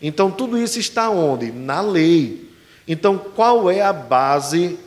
[0.02, 1.52] Então tudo isso está onde?
[1.52, 2.50] Na lei.
[2.88, 4.80] Então qual é a base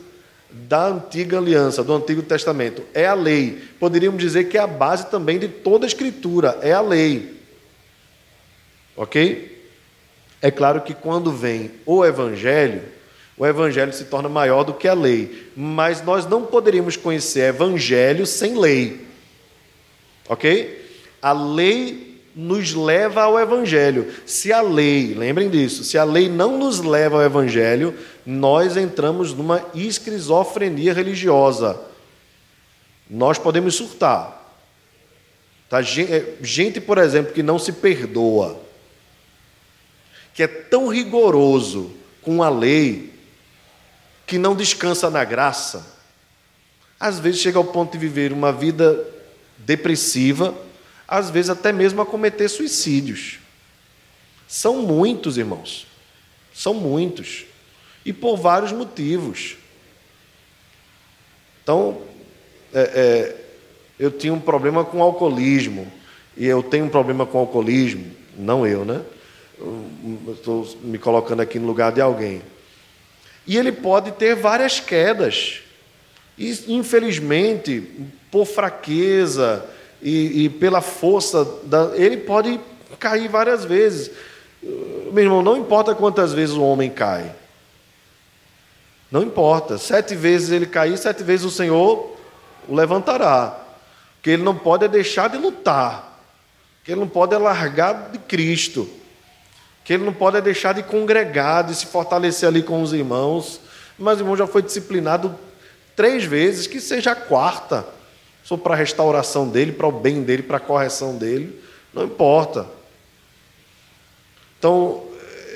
[0.49, 2.83] da antiga aliança, do Antigo Testamento?
[2.93, 3.61] É a lei.
[3.79, 7.39] Poderíamos dizer que é a base também de toda a escritura, é a lei.
[8.95, 9.53] OK?
[10.41, 12.94] É claro que quando vem o evangelho,
[13.37, 15.51] o evangelho se torna maior do que a lei.
[15.55, 19.05] Mas nós não poderíamos conhecer evangelho sem lei.
[20.29, 20.83] Ok?
[21.21, 24.13] A lei nos leva ao evangelho.
[24.25, 27.93] Se a lei, lembrem disso, se a lei não nos leva ao evangelho,
[28.25, 31.79] nós entramos numa esquizofrenia religiosa.
[33.09, 34.43] Nós podemos surtar.
[35.69, 35.81] Tá?
[35.81, 38.59] Gente, por exemplo, que não se perdoa,
[40.33, 43.14] que é tão rigoroso com a lei,
[44.25, 45.85] que não descansa na graça,
[46.99, 49.05] às vezes chega ao ponto de viver uma vida
[49.57, 50.55] depressiva,
[51.07, 53.39] às vezes até mesmo a cometer suicídios.
[54.47, 55.87] São muitos, irmãos.
[56.53, 57.45] São muitos.
[58.05, 59.57] E por vários motivos.
[61.61, 62.01] Então,
[62.73, 63.45] é, é,
[63.99, 65.91] eu tinha um problema com alcoolismo.
[66.37, 68.05] E eu tenho um problema com alcoolismo.
[68.37, 69.01] Não eu, né?
[70.29, 72.41] Estou me colocando aqui no lugar de alguém.
[73.47, 75.61] E ele pode ter várias quedas.
[76.37, 77.81] E, infelizmente,
[78.31, 79.65] por fraqueza
[80.01, 82.59] e, e pela força, da, ele pode
[82.99, 84.11] cair várias vezes.
[84.61, 87.33] Meu irmão, não importa quantas vezes o homem cai.
[89.11, 89.77] Não importa.
[89.77, 92.17] Sete vezes ele cair, sete vezes o Senhor
[92.67, 93.59] o levantará.
[94.15, 96.19] Porque ele não pode deixar de lutar.
[96.83, 98.89] Que ele não pode largar de Cristo
[99.85, 103.61] que ele não pode deixar de congregar, de se fortalecer ali com os irmãos.
[103.99, 105.33] Mas o irmão já foi disciplinado
[105.95, 107.85] três vezes, que seja a quarta,
[108.43, 111.61] só para a restauração dele, para o bem dele, para a correção dele,
[111.93, 112.65] não importa.
[114.57, 115.03] Então,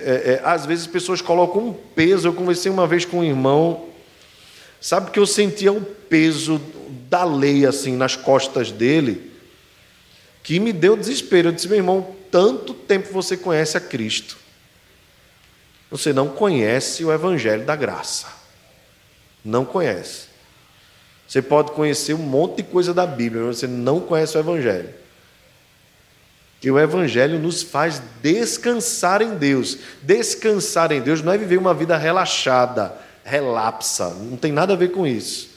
[0.03, 2.27] é, é, às vezes as pessoas colocam um peso.
[2.27, 3.87] Eu conversei uma vez com um irmão,
[4.79, 6.61] sabe que eu sentia o peso
[7.09, 9.31] da lei assim nas costas dele,
[10.43, 11.49] que me deu desespero.
[11.49, 14.37] Eu disse, meu irmão, tanto tempo você conhece a Cristo,
[15.89, 18.27] você não conhece o Evangelho da graça.
[19.43, 20.27] Não conhece.
[21.27, 24.89] Você pode conhecer um monte de coisa da Bíblia, mas você não conhece o Evangelho.
[26.61, 29.77] E o Evangelho nos faz descansar em Deus.
[30.01, 34.91] Descansar em Deus não é viver uma vida relaxada, relapsa, não tem nada a ver
[34.91, 35.49] com isso.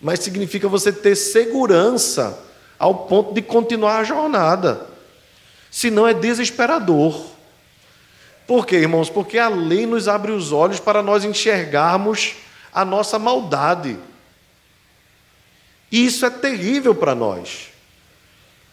[0.00, 2.38] Mas significa você ter segurança
[2.78, 4.87] ao ponto de continuar a jornada
[5.70, 7.26] senão é desesperador.
[8.46, 9.10] Por quê, irmãos?
[9.10, 12.34] Porque a lei nos abre os olhos para nós enxergarmos
[12.72, 13.98] a nossa maldade.
[15.92, 17.68] E isso é terrível para nós.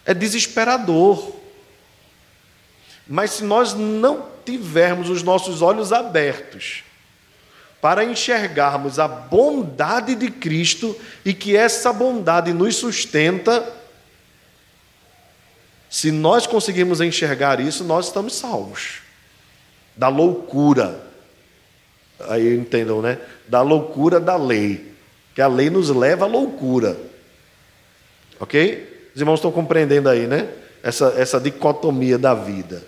[0.06, 1.36] É desesperador.
[3.08, 6.84] Mas se nós não tivermos os nossos olhos abertos
[7.82, 13.72] para enxergarmos a bondade de Cristo e que essa bondade nos sustenta,
[15.90, 19.06] se nós conseguirmos enxergar isso, nós estamos salvos
[19.96, 21.04] da loucura.
[22.20, 23.18] Aí entendam, né?
[23.48, 24.94] Da loucura da lei.
[25.34, 26.98] Que a lei nos leva à loucura.
[28.40, 29.10] Ok?
[29.14, 30.50] Os irmãos estão compreendendo aí, né?
[30.84, 32.84] Essa, essa dicotomia da vida.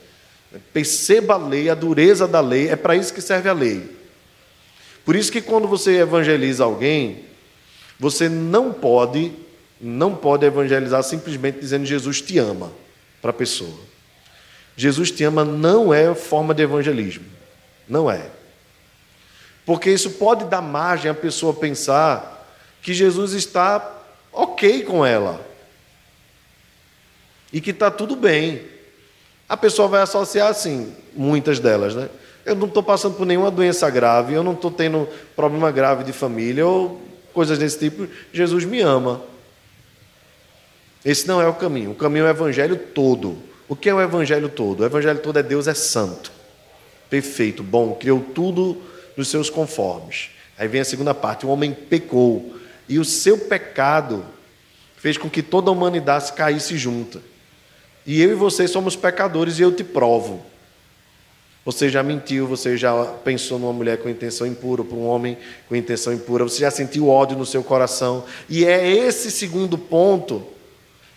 [0.73, 3.95] Perceba a lei, a dureza da lei, é para isso que serve a lei.
[5.04, 7.25] Por isso que quando você evangeliza alguém,
[8.00, 9.31] você não pode,
[9.79, 12.71] não pode evangelizar simplesmente dizendo Jesus te ama
[13.28, 13.78] para a pessoa.
[14.78, 17.25] Jesus te ama não é forma de evangelismo.
[17.90, 18.30] Não é.
[19.65, 22.48] Porque isso pode dar margem à pessoa pensar
[22.82, 23.96] que Jesus está
[24.32, 25.46] ok com ela.
[27.52, 28.62] E que está tudo bem.
[29.50, 32.10] A pessoa vai associar assim, muitas delas, né?
[32.46, 35.06] Eu não estou passando por nenhuma doença grave, eu não estou tendo
[35.36, 37.02] problema grave de família ou
[37.34, 38.08] coisas desse tipo.
[38.32, 39.21] Jesus me ama.
[41.08, 41.91] Esse não é o caminho.
[41.91, 43.37] O caminho é o evangelho todo.
[43.65, 44.81] O que é o evangelho todo?
[44.81, 46.33] O evangelho todo é Deus é santo,
[47.10, 48.81] perfeito, bom, criou tudo
[49.15, 50.29] nos seus conformes.
[50.58, 52.58] Aí vem a segunda parte: o homem pecou,
[52.89, 54.25] e o seu pecado
[54.97, 57.21] fez com que toda a humanidade caísse junta.
[58.05, 60.45] E eu e você somos pecadores, e eu te provo.
[61.63, 65.37] Você já mentiu, você já pensou numa mulher com intenção impura, para um homem
[65.69, 68.25] com intenção impura, você já sentiu ódio no seu coração.
[68.49, 70.47] E é esse segundo ponto,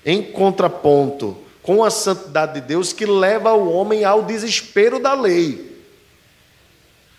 [0.05, 5.71] em contraponto com a santidade de Deus, que leva o homem ao desespero da lei.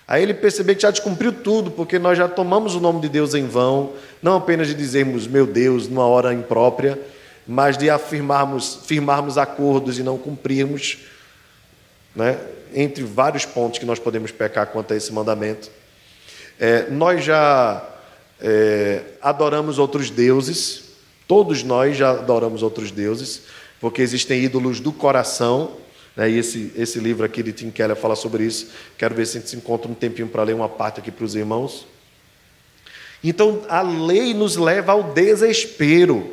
[0.08, 3.34] Aí ele perceber que já descumpriu tudo, porque nós já tomamos o nome de Deus
[3.34, 7.00] em vão, não apenas de dizermos meu Deus numa hora imprópria,
[7.48, 10.98] mas de afirmarmos, firmarmos acordos e não cumprirmos,
[12.16, 12.38] né?
[12.74, 15.70] entre vários pontos que nós podemos pecar quanto a esse mandamento.
[16.60, 17.82] É, nós já
[18.40, 20.91] é, adoramos outros deuses,
[21.32, 23.44] todos nós já adoramos outros deuses,
[23.80, 25.78] porque existem ídolos do coração,
[26.14, 28.68] né, e esse, esse livro aqui de Tim Keller fala sobre isso.
[28.98, 31.24] Quero ver se a gente se encontra um tempinho para ler uma parte aqui para
[31.24, 31.88] os irmãos.
[33.24, 36.30] Então, a lei nos leva ao desespero.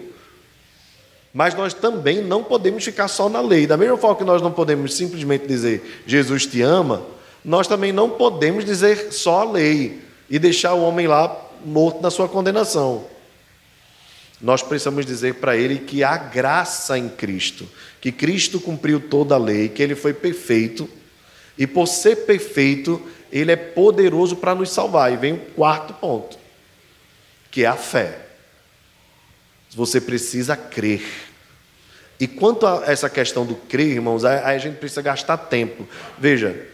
[1.32, 3.68] Mas nós também não podemos ficar só na lei.
[3.68, 7.06] Da mesma forma que nós não podemos simplesmente dizer Jesus te ama,
[7.44, 12.10] nós também não podemos dizer só a lei e deixar o homem lá morto na
[12.10, 13.16] sua condenação.
[14.40, 17.68] Nós precisamos dizer para ele que há graça em Cristo,
[18.00, 20.88] que Cristo cumpriu toda a lei, que ele foi perfeito,
[21.58, 25.12] e por ser perfeito, ele é poderoso para nos salvar.
[25.12, 26.38] E vem o quarto ponto,
[27.50, 28.26] que é a fé.
[29.74, 31.02] Você precisa crer.
[32.20, 35.86] E quanto a essa questão do crer, irmãos, aí a gente precisa gastar tempo.
[36.16, 36.66] Veja,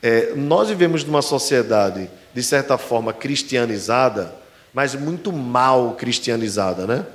[0.00, 4.34] é, nós vivemos numa sociedade, de certa forma, cristianizada,
[4.72, 7.06] mas muito mal cristianizada, né?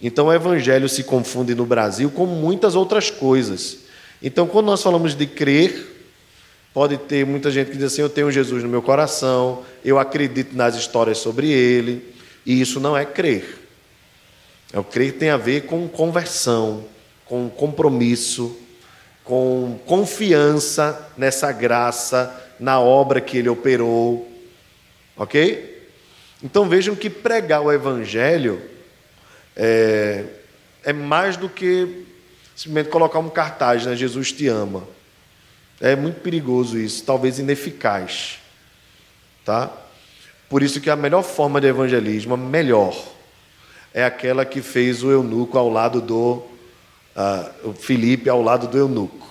[0.00, 3.78] Então o evangelho se confunde no Brasil com muitas outras coisas.
[4.22, 5.96] Então, quando nós falamos de crer,
[6.74, 10.56] pode ter muita gente que diz assim: Eu tenho Jesus no meu coração, eu acredito
[10.56, 13.58] nas histórias sobre ele, e isso não é crer.
[14.72, 16.84] É o crer tem a ver com conversão,
[17.24, 18.56] com compromisso,
[19.24, 24.30] com confiança nessa graça, na obra que ele operou.
[25.16, 25.77] Ok?
[26.42, 28.62] Então vejam que pregar o Evangelho
[29.56, 30.24] é,
[30.84, 32.06] é mais do que
[32.54, 33.94] simplesmente colocar um cartaz, né?
[33.94, 34.82] Jesus te ama.
[35.80, 38.38] É muito perigoso isso, talvez ineficaz.
[39.44, 39.70] Tá?
[40.48, 42.96] Por isso que a melhor forma de evangelismo, a melhor,
[43.94, 46.42] é aquela que fez o eunuco ao lado do
[47.14, 49.28] uh, Felipe ao lado do eunuco.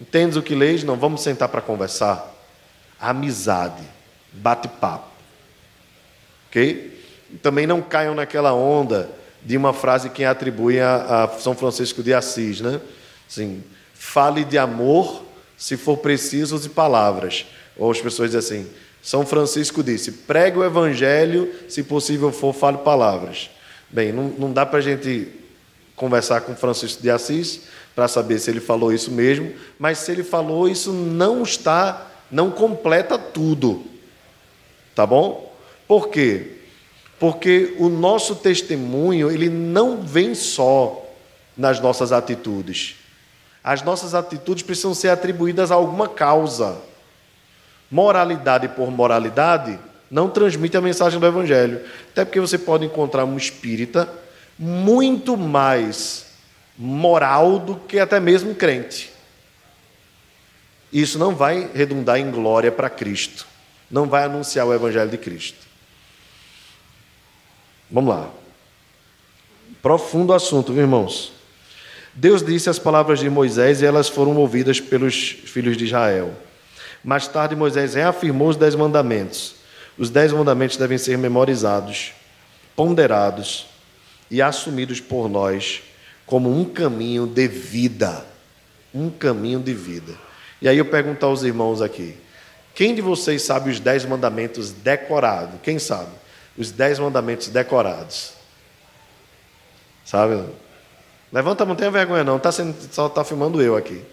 [0.00, 0.82] Entendes o que leis?
[0.82, 2.28] Não, vamos sentar para conversar.
[2.98, 3.84] Amizade,
[4.32, 5.11] bate-papo.
[6.52, 7.00] Ok?
[7.40, 9.10] Também não caiam naquela onda
[9.42, 12.78] de uma frase que atribui a, a São Francisco de Assis, né?
[13.26, 15.24] Assim, fale de amor
[15.56, 17.46] se for preciso de palavras.
[17.78, 18.70] Ou as pessoas dizem assim,
[19.02, 23.48] são Francisco disse: pregue o evangelho, se possível for, fale palavras.
[23.88, 25.28] Bem, não, não dá para a gente
[25.96, 27.62] conversar com Francisco de Assis
[27.94, 32.50] para saber se ele falou isso mesmo, mas se ele falou, isso não está, não
[32.50, 33.84] completa tudo.
[34.94, 35.51] Tá bom?
[35.92, 36.52] Por quê?
[37.20, 41.06] Porque o nosso testemunho, ele não vem só
[41.54, 42.96] nas nossas atitudes.
[43.62, 46.80] As nossas atitudes precisam ser atribuídas a alguma causa
[47.90, 49.78] moralidade por moralidade
[50.10, 51.82] não transmite a mensagem do Evangelho.
[52.10, 54.08] Até porque você pode encontrar um espírita
[54.58, 56.24] muito mais
[56.78, 59.12] moral do que até mesmo crente.
[60.90, 63.46] Isso não vai redundar em glória para Cristo.
[63.90, 65.71] Não vai anunciar o Evangelho de Cristo.
[67.92, 68.30] Vamos lá.
[69.82, 71.30] Profundo assunto, viu, irmãos?
[72.14, 76.32] Deus disse as palavras de Moisés e elas foram ouvidas pelos filhos de Israel.
[77.04, 79.56] Mais tarde, Moisés reafirmou os dez mandamentos.
[79.98, 82.12] Os dez mandamentos devem ser memorizados,
[82.74, 83.66] ponderados
[84.30, 85.82] e assumidos por nós
[86.24, 88.24] como um caminho de vida.
[88.94, 90.14] Um caminho de vida.
[90.62, 92.14] E aí eu pergunto aos irmãos aqui:
[92.74, 95.60] quem de vocês sabe os dez mandamentos decorados?
[95.62, 96.21] Quem sabe?
[96.56, 98.34] Os dez mandamentos decorados.
[100.04, 100.44] Sabe?
[101.32, 104.04] Levanta, não tenha vergonha não, tá sendo, só está filmando eu aqui.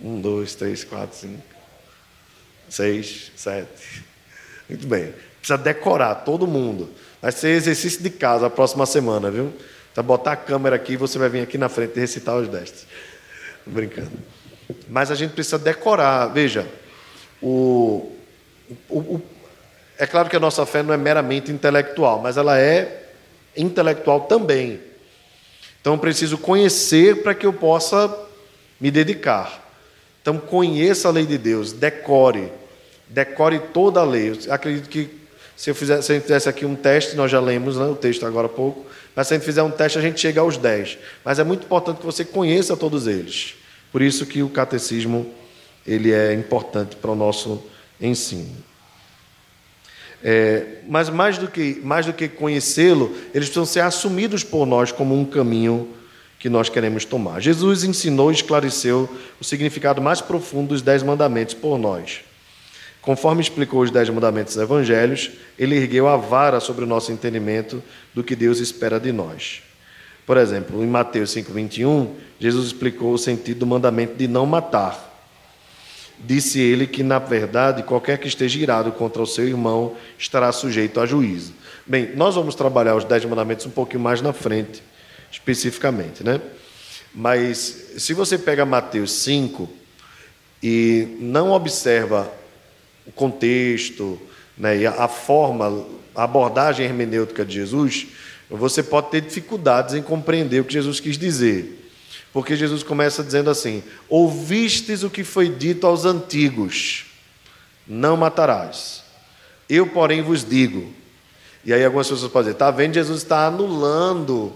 [0.00, 1.58] Um, dois, três, quatro, cinco
[2.68, 4.04] seis, sete.
[4.68, 5.14] Muito bem.
[5.38, 6.90] Precisa decorar todo mundo.
[7.20, 9.52] Vai ser exercício de casa a próxima semana, viu?
[9.90, 12.48] Então, botar a câmera aqui e você vai vir aqui na frente e recitar os
[12.48, 12.86] dez.
[13.66, 14.12] Brincando.
[14.88, 16.26] Mas a gente precisa decorar.
[16.28, 16.68] Veja,
[17.40, 18.12] o,
[18.88, 19.20] o,
[19.98, 23.08] é claro que a nossa fé não é meramente intelectual, mas ela é
[23.56, 24.80] intelectual também.
[25.80, 28.14] Então, preciso conhecer para que eu possa
[28.80, 29.68] me dedicar.
[30.20, 32.52] Então conheça a lei de Deus, decore.
[33.08, 34.38] decore toda a lei.
[34.46, 35.08] Eu acredito que
[35.56, 37.96] se, eu fizesse, se a gente fizesse aqui um teste, nós já lemos né, o
[37.96, 38.86] texto agora há pouco,
[39.16, 40.98] mas se a gente fizer um teste, a gente chega aos 10.
[41.24, 43.54] Mas é muito importante que você conheça todos eles.
[43.90, 45.32] Por isso que o catecismo
[45.86, 47.64] ele é importante para o nosso
[48.00, 48.67] ensino.
[50.22, 54.90] É, mas mais do que, mais do que conhecê-lo, eles precisam ser assumidos por nós
[54.90, 55.88] como um caminho
[56.38, 57.40] que nós queremos tomar.
[57.40, 59.08] Jesus ensinou e esclareceu
[59.40, 62.20] o significado mais profundo dos Dez Mandamentos por nós.
[63.02, 67.82] Conforme explicou os Dez Mandamentos dos Evangelhos, ele ergueu a vara sobre o nosso entendimento
[68.14, 69.62] do que Deus espera de nós.
[70.26, 72.08] Por exemplo, em Mateus 5,21,
[72.38, 75.17] Jesus explicou o sentido do mandamento de não matar.
[76.20, 81.00] Disse ele que, na verdade, qualquer que esteja irado contra o seu irmão estará sujeito
[81.00, 81.54] a juízo.
[81.86, 84.82] Bem, nós vamos trabalhar os Dez Mandamentos um pouquinho mais na frente
[85.30, 86.40] especificamente, né?
[87.14, 89.68] Mas se você pega Mateus 5
[90.62, 92.30] e não observa
[93.06, 94.20] o contexto,
[94.56, 98.08] né, e a forma, a abordagem hermenêutica de Jesus,
[98.50, 101.77] você pode ter dificuldades em compreender o que Jesus quis dizer.
[102.38, 107.06] Porque Jesus começa dizendo assim: Ouvistes o que foi dito aos antigos,
[107.84, 109.02] não matarás.
[109.68, 110.88] Eu, porém, vos digo.
[111.64, 112.94] E aí algumas pessoas podem dizer: está vendo?
[112.94, 114.52] Jesus está anulando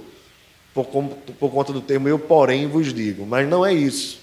[0.73, 3.27] por, por conta do termo eu, porém, vos digo.
[3.27, 4.21] Mas não é isso.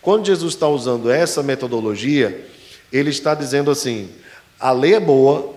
[0.00, 2.48] Quando Jesus está usando essa metodologia,
[2.92, 4.08] ele está dizendo assim:
[4.56, 5.52] a lei é boa,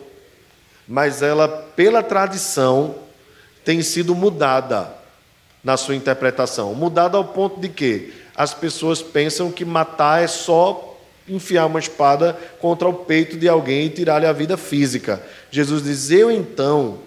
[0.88, 2.96] mas ela, pela tradição,
[3.64, 5.01] tem sido mudada
[5.64, 6.74] na sua interpretação.
[6.74, 10.98] Mudada ao ponto de que as pessoas pensam que matar é só
[11.28, 15.22] enfiar uma espada contra o peito de alguém e tirar-lhe a vida física.
[15.50, 17.00] Jesus diz: Eu então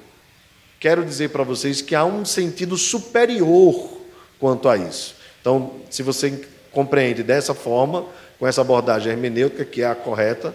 [0.78, 3.98] quero dizer para vocês que há um sentido superior
[4.38, 5.16] quanto a isso.
[5.40, 8.04] Então, se você compreende dessa forma,
[8.38, 10.54] com essa abordagem hermenêutica, que é a correta,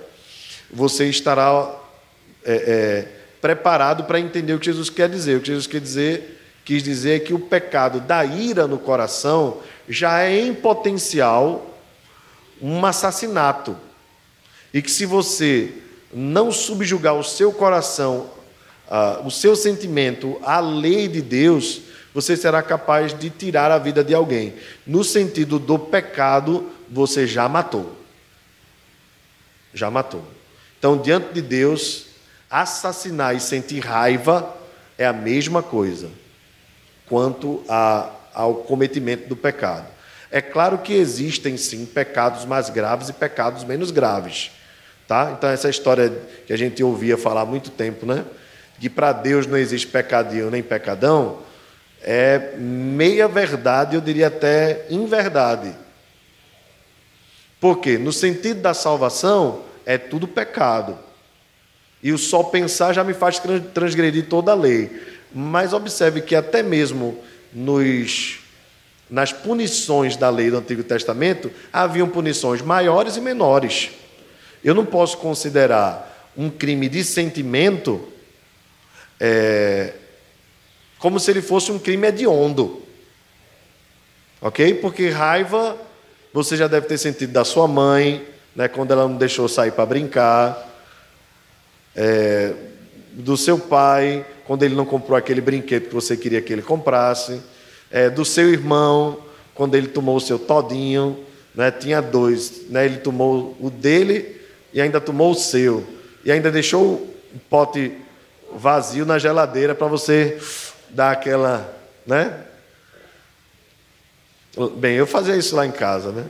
[0.71, 1.75] você estará
[2.43, 3.07] é, é,
[3.41, 5.37] preparado para entender o que Jesus quer dizer.
[5.37, 6.38] O que Jesus quer dizer,
[6.69, 9.57] quis dizer que o pecado da ira no coração
[9.87, 11.75] já é em potencial
[12.61, 13.75] um assassinato.
[14.71, 15.73] E que se você
[16.13, 18.29] não subjugar o seu coração
[18.87, 21.81] uh, o seu sentimento à lei de Deus,
[22.13, 24.53] você será capaz de tirar a vida de alguém.
[24.85, 27.95] No sentido do pecado, você já matou.
[29.73, 30.23] Já matou.
[30.77, 32.05] Então, diante de Deus,
[32.47, 34.55] assassinar e sentir raiva
[34.99, 36.11] é a mesma coisa
[37.09, 39.87] quanto a, ao cometimento do pecado.
[40.31, 44.51] É claro que existem sim pecados mais graves e pecados menos graves.
[45.07, 45.33] Tá?
[45.35, 46.13] Então, essa história
[46.45, 48.23] que a gente ouvia falar há muito tempo, né?
[48.79, 51.39] que para Deus não existe pecadinho nem pecadão,
[52.01, 55.75] é meia verdade, eu diria até inverdade.
[57.59, 57.97] Por quê?
[57.97, 60.97] No sentido da salvação, é tudo pecado.
[62.01, 63.41] E o só pensar já me faz
[63.73, 65.18] transgredir toda a lei.
[65.33, 67.19] Mas observe que até mesmo
[67.53, 68.39] nos,
[69.09, 73.91] nas punições da lei do Antigo Testamento, haviam punições maiores e menores.
[74.63, 78.07] Eu não posso considerar um crime de sentimento
[79.19, 79.93] é,
[80.97, 82.83] como se ele fosse um crime hediondo.
[84.41, 84.75] Ok?
[84.75, 85.77] Porque raiva
[86.33, 88.25] você já deve ter sentido da sua mãe,
[88.55, 90.67] né, quando ela não deixou sair para brincar,
[91.95, 92.53] é,
[93.13, 97.39] do seu pai, quando ele não comprou aquele brinquedo que você queria que ele comprasse,
[97.91, 99.19] é, do seu irmão,
[99.53, 101.23] quando ele tomou o seu todinho,
[101.53, 104.41] né, tinha dois, né, ele tomou o dele
[104.73, 105.85] e ainda tomou o seu,
[106.25, 107.91] e ainda deixou o pote
[108.51, 110.39] vazio na geladeira para você
[110.89, 111.71] dar aquela,
[112.03, 112.45] né?
[114.77, 116.25] Bem, eu fazia isso lá em casa, né?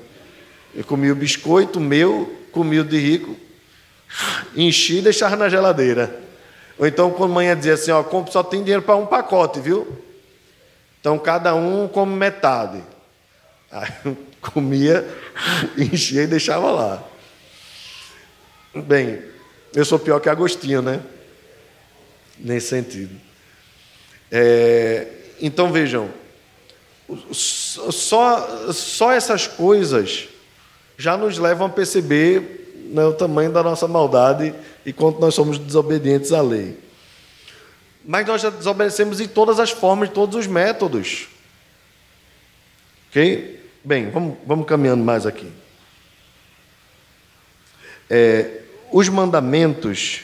[0.76, 3.38] Eu comia o biscoito meu, comia o de rico,
[4.58, 6.28] enchi e deixava na geladeira.
[6.80, 9.88] Ou então, quando manhã dizia assim, ó, só tem dinheiro para um pacote, viu?
[11.00, 12.82] Então, cada um come metade.
[13.72, 15.08] Aí comia,
[15.78, 17.04] enchia e deixava lá.
[18.74, 19.22] Bem,
[19.76, 21.04] eu sou pior que Agostinho, né?
[22.40, 23.20] nesse sentido.
[24.32, 25.08] É,
[25.42, 26.10] então vejam,
[27.32, 30.30] só, só essas coisas
[30.98, 32.59] já nos levam a perceber
[32.90, 34.54] né, o tamanho da nossa maldade
[34.86, 36.78] e quanto nós somos desobedientes à lei.
[38.06, 41.28] Mas nós já desobedecemos em todas as formas, em todos os métodos.
[43.10, 43.60] Ok?
[43.84, 45.52] Bem, vamos, vamos caminhando mais aqui.
[48.10, 48.62] É,
[48.92, 50.22] os mandamentos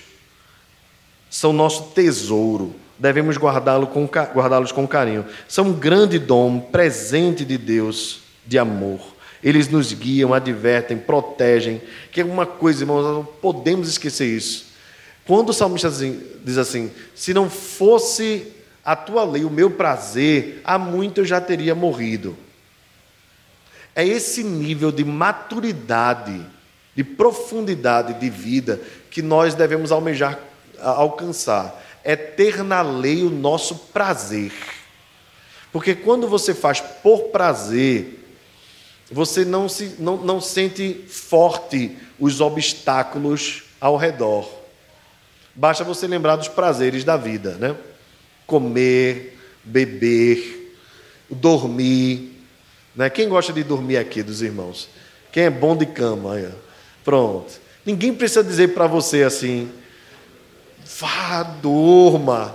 [1.29, 2.75] são nosso tesouro.
[2.97, 5.25] Devemos guardá-los com, guardá com carinho.
[5.47, 9.14] São um grande dom, presente de Deus, de amor.
[9.45, 11.79] Eles nos guiam, advertem, protegem,
[12.11, 14.65] que é uma coisa, irmãos, nós não podemos esquecer isso.
[15.23, 15.91] Quando o salmista
[16.43, 18.51] diz assim: se não fosse
[18.83, 22.35] a tua lei, o meu prazer, há muito eu já teria morrido.
[23.95, 26.43] É esse nível de maturidade,
[26.95, 28.81] de profundidade de vida
[29.11, 30.39] que nós devemos almejar
[30.81, 31.83] alcançar.
[32.03, 34.51] É ter na lei o nosso prazer.
[35.71, 38.24] Porque quando você faz por prazer,
[39.15, 44.45] você não, se, não, não sente forte os obstáculos ao redor.
[45.55, 47.77] Basta você lembrar dos prazeres da vida, né?
[48.45, 50.77] Comer, beber,
[51.29, 52.41] dormir.
[52.93, 53.09] Né?
[53.09, 54.89] Quem gosta de dormir aqui dos irmãos?
[55.31, 56.51] Quem é bom de cama?
[57.01, 57.53] Pronto.
[57.85, 59.71] Ninguém precisa dizer para você assim,
[60.99, 62.53] vá, durma.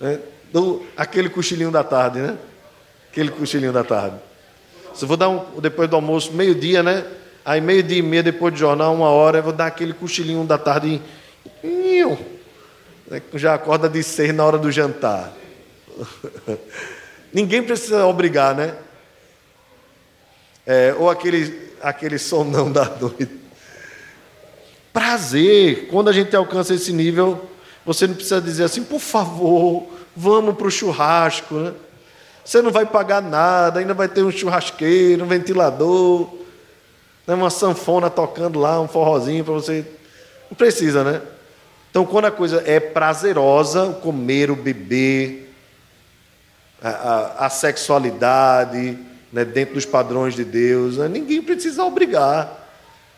[0.00, 0.18] É,
[0.96, 2.36] aquele cochilinho da tarde, né?
[3.08, 4.29] Aquele cochilinho da tarde.
[5.06, 7.04] Vou dar um, depois do almoço, meio-dia, né?
[7.44, 10.58] Aí meio-dia e meia, depois do jornal, uma hora, eu vou dar aquele cochilinho da
[10.58, 11.00] tarde.
[13.34, 15.32] Já acorda de seis na hora do jantar.
[17.32, 18.74] Ninguém precisa obrigar, né?
[20.66, 23.40] É, ou aquele, aquele sonão da noite.
[24.92, 27.48] Prazer, quando a gente alcança esse nível,
[27.84, 31.54] você não precisa dizer assim, por favor, vamos para o churrasco.
[31.54, 31.72] Né?
[32.44, 36.28] Você não vai pagar nada, ainda vai ter um churrasqueiro, um ventilador,
[37.26, 37.34] né?
[37.34, 39.84] uma sanfona tocando lá, um forrozinho para você.
[40.50, 41.22] Não precisa, né?
[41.90, 45.52] Então, quando a coisa é prazerosa, o comer, o beber,
[46.82, 48.96] a, a, a sexualidade,
[49.32, 52.68] né, dentro dos padrões de Deus, né, ninguém precisa obrigar,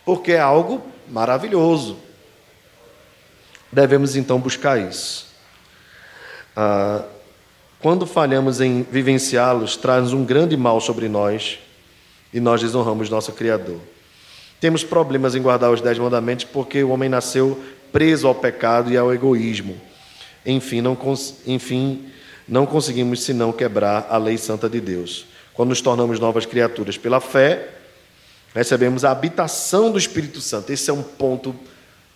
[0.05, 1.99] porque é algo maravilhoso.
[3.71, 5.27] Devemos então buscar isso.
[6.57, 7.03] Ah,
[7.83, 11.59] quando falhamos em vivenciá-los, traz um grande mal sobre nós
[12.33, 13.81] e nós desonramos nosso Criador.
[14.61, 17.61] Temos problemas em guardar os dez mandamentos porque o homem nasceu
[17.91, 19.77] preso ao pecado e ao egoísmo.
[20.47, 20.97] Enfim, não,
[21.45, 22.07] enfim,
[22.47, 25.27] não conseguimos senão quebrar a lei santa de Deus.
[25.53, 27.69] Quando nos tornamos novas criaturas pela fé,
[28.55, 30.73] recebemos a habitação do Espírito Santo.
[30.73, 31.53] Esse é um ponto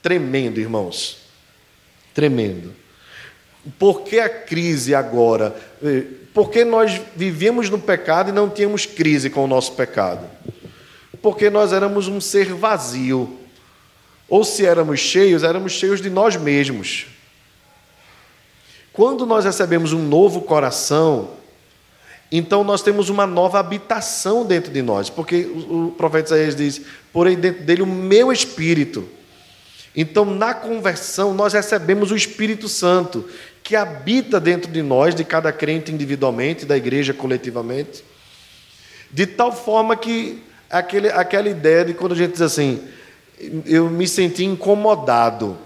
[0.01, 1.19] tremendo, irmãos.
[2.15, 2.86] Tremendo.
[3.79, 5.55] Por que a crise agora?
[5.83, 10.27] Eh, Porque nós vivemos no pecado e não tínhamos crise com o nosso pecado?
[11.23, 13.39] Porque nós éramos um ser vazio.
[14.29, 17.07] Ou se éramos cheios, éramos cheios de nós mesmos.
[18.93, 21.31] Quando nós recebemos um novo coração,
[22.31, 27.37] então nós temos uma nova habitação dentro de nós, porque o profeta Isaías diz: porém
[27.37, 29.09] dentro dele o meu espírito.
[29.95, 33.25] Então, na conversão, nós recebemos o Espírito Santo,
[33.67, 38.05] que habita dentro de nós, de cada crente individualmente, da igreja coletivamente,
[39.11, 40.41] de tal forma que
[40.71, 42.81] aquele, aquela ideia de quando a gente diz assim,
[43.67, 45.59] eu me senti incomodado.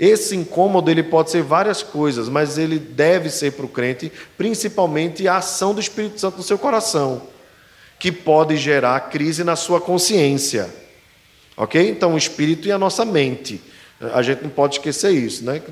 [0.00, 5.28] Esse incômodo ele pode ser várias coisas, mas ele deve ser para o crente, principalmente
[5.28, 7.24] a ação do Espírito Santo no seu coração,
[7.98, 10.74] que pode gerar crise na sua consciência.
[11.58, 11.90] Ok?
[11.90, 13.60] Então, o espírito e a nossa mente.
[14.12, 15.62] A gente não pode esquecer isso, né?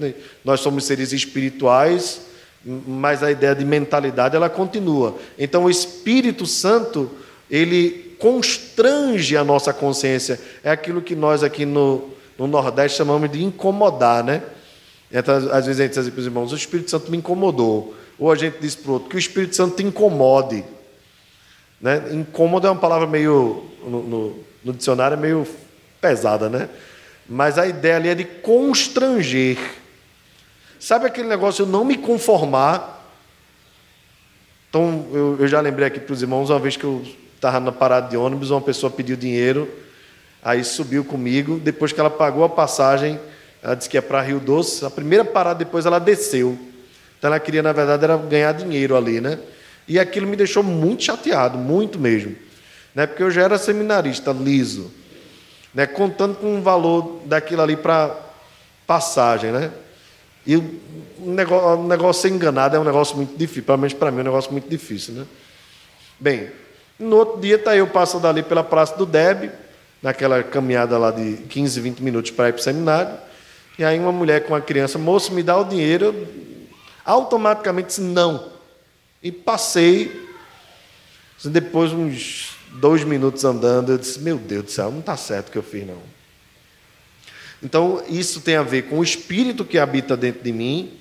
[0.45, 2.22] Nós somos seres espirituais,
[2.64, 5.18] mas a ideia de mentalidade ela continua.
[5.39, 7.11] Então, o Espírito Santo
[7.51, 10.41] ele constrange a nossa consciência.
[10.62, 14.43] É aquilo que nós aqui no, no Nordeste chamamos de incomodar, né?
[15.12, 17.95] Então, às vezes a gente diz assim para os irmãos, o Espírito Santo me incomodou.
[18.18, 20.64] Ou a gente diz para o outro, que o Espírito Santo te incomode.
[21.80, 22.03] Né?
[22.12, 25.47] Incômodo é uma palavra meio, no, no, no dicionário, é meio
[26.01, 26.68] pesada, né?
[27.33, 29.57] Mas a ideia ali é de constranger.
[30.78, 33.11] Sabe aquele negócio, eu não me conformar.
[34.68, 37.03] Então, eu, eu já lembrei aqui para os irmãos, uma vez que eu
[37.35, 39.66] estava na parada de ônibus, uma pessoa pediu dinheiro,
[40.43, 43.18] aí subiu comigo, depois que ela pagou a passagem,
[43.62, 46.59] ela disse que ia para Rio Doce, a primeira parada depois ela desceu.
[47.18, 49.39] Então ela queria, na verdade, era ganhar dinheiro ali, né?
[49.89, 52.37] E aquilo me deixou muito chateado, muito mesmo.
[52.95, 53.07] Né?
[53.07, 54.93] Porque eu já era seminarista, liso.
[55.75, 55.87] Né?
[55.87, 58.14] Contando com o valor daquilo ali para
[58.87, 59.70] passagem, né?
[60.47, 60.81] E o
[61.18, 64.20] negócio, o negócio ser enganado é um negócio muito difícil, pelo menos para mim é
[64.23, 65.27] um negócio muito difícil, né?
[66.18, 66.51] Bem,
[66.99, 69.51] no outro dia, está eu passando ali pela Praça do Deb,
[70.03, 73.16] naquela caminhada lá de 15, 20 minutos para ir para o seminário.
[73.79, 76.07] E aí uma mulher com uma criança, moço, me dá o dinheiro.
[76.07, 76.29] Eu
[77.05, 78.51] automaticamente disse não.
[79.23, 80.31] E passei.
[81.45, 85.53] Depois, uns dois minutos andando, eu disse, meu Deus do céu, não está certo o
[85.53, 86.03] que eu fiz, não.
[87.62, 90.99] Então, isso tem a ver com o espírito que habita dentro de mim,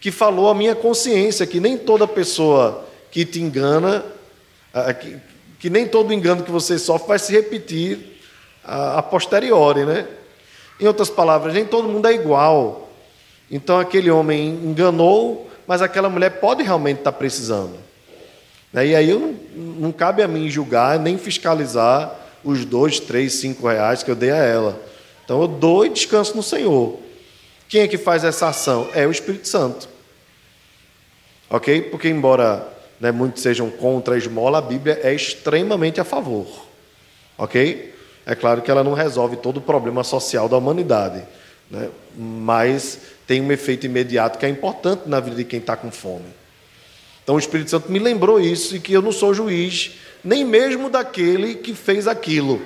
[0.00, 4.04] que falou a minha consciência, que nem toda pessoa que te engana,
[5.58, 8.18] que nem todo engano que você sofre vai se repetir
[8.64, 10.06] a, a posteriori, né?
[10.80, 12.88] Em outras palavras, nem todo mundo é igual.
[13.50, 17.89] Então aquele homem enganou, mas aquela mulher pode realmente estar precisando.
[18.72, 18.88] Né?
[18.88, 22.14] E aí não, não cabe a mim julgar nem fiscalizar
[22.44, 24.80] os dois, três, cinco reais que eu dei a ela.
[25.24, 26.98] Então eu dou e descanso no Senhor.
[27.68, 28.88] Quem é que faz essa ação?
[28.94, 29.88] É o Espírito Santo.
[31.48, 31.82] Ok?
[31.82, 32.66] Porque, embora
[33.00, 36.46] né, muitos sejam contra a esmola, a Bíblia é extremamente a favor.
[37.38, 37.94] Ok?
[38.26, 41.22] É claro que ela não resolve todo o problema social da humanidade,
[41.70, 41.88] né?
[42.16, 46.39] mas tem um efeito imediato que é importante na vida de quem está com fome.
[47.30, 49.92] Então o Espírito Santo me lembrou isso e que eu não sou juiz,
[50.24, 52.60] nem mesmo daquele que fez aquilo.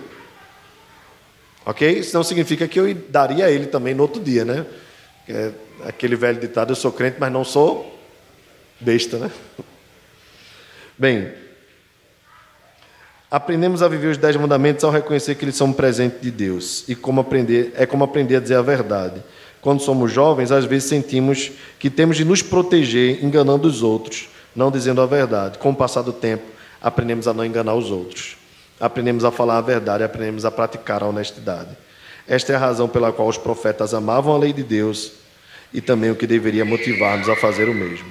[1.67, 1.87] Ok?
[1.99, 4.65] Isso não significa que eu daria a ele também no outro dia, né?
[5.29, 5.53] É
[5.85, 7.95] aquele velho ditado: eu sou crente, mas não sou
[8.81, 9.31] besta, né?
[10.97, 11.31] Bem,
[13.31, 16.89] aprendemos a viver os dez mandamentos ao reconhecer que eles são um presente de Deus
[16.89, 19.23] e como aprender é como aprender a dizer a verdade.
[19.61, 24.71] Quando somos jovens, às vezes sentimos que temos de nos proteger enganando os outros, não
[24.71, 25.59] dizendo a verdade.
[25.59, 26.45] Com o passar do tempo,
[26.81, 28.37] aprendemos a não enganar os outros.
[28.81, 31.71] Aprendemos a falar a verdade, aprendemos a praticar a honestidade.
[32.27, 35.13] Esta é a razão pela qual os profetas amavam a lei de Deus
[35.73, 38.09] e também o que deveria motivar-nos a fazer o mesmo.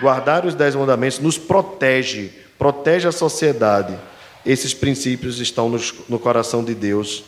[0.00, 3.98] Guardar os dez mandamentos nos protege, protege a sociedade.
[4.46, 7.24] Esses princípios estão nos, no coração de Deus,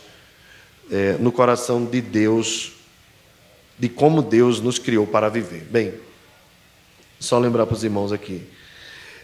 [0.90, 2.72] é, no coração de Deus,
[3.78, 5.66] de como Deus nos criou para viver.
[5.70, 5.94] Bem,
[7.20, 8.48] só lembrar para os irmãos aqui.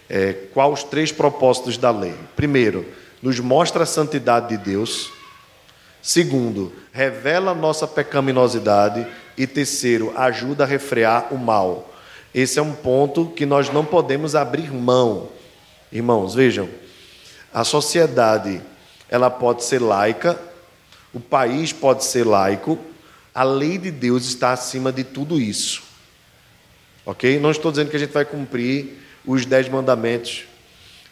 [0.08, 2.14] É, quais os três propósitos da lei?
[2.36, 2.86] Primeiro,
[3.22, 5.10] nos mostra a santidade de Deus.
[6.02, 9.06] Segundo, revela nossa pecaminosidade.
[9.36, 11.92] E terceiro, ajuda a refrear o mal.
[12.34, 15.30] Esse é um ponto que nós não podemos abrir mão.
[15.90, 16.68] Irmãos, vejam,
[17.52, 18.60] a sociedade
[19.08, 20.38] ela pode ser laica,
[21.14, 22.78] o país pode ser laico,
[23.34, 25.85] a lei de Deus está acima de tudo isso.
[27.06, 27.38] Ok?
[27.38, 30.44] Não estou dizendo que a gente vai cumprir os dez mandamentos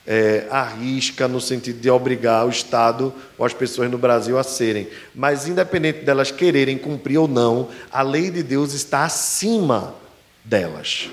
[0.07, 4.89] é, arrisca no sentido de obrigar o Estado ou as pessoas no Brasil a serem.
[5.15, 9.95] Mas, independente delas quererem cumprir ou não, a lei de Deus está acima
[10.45, 11.09] delas.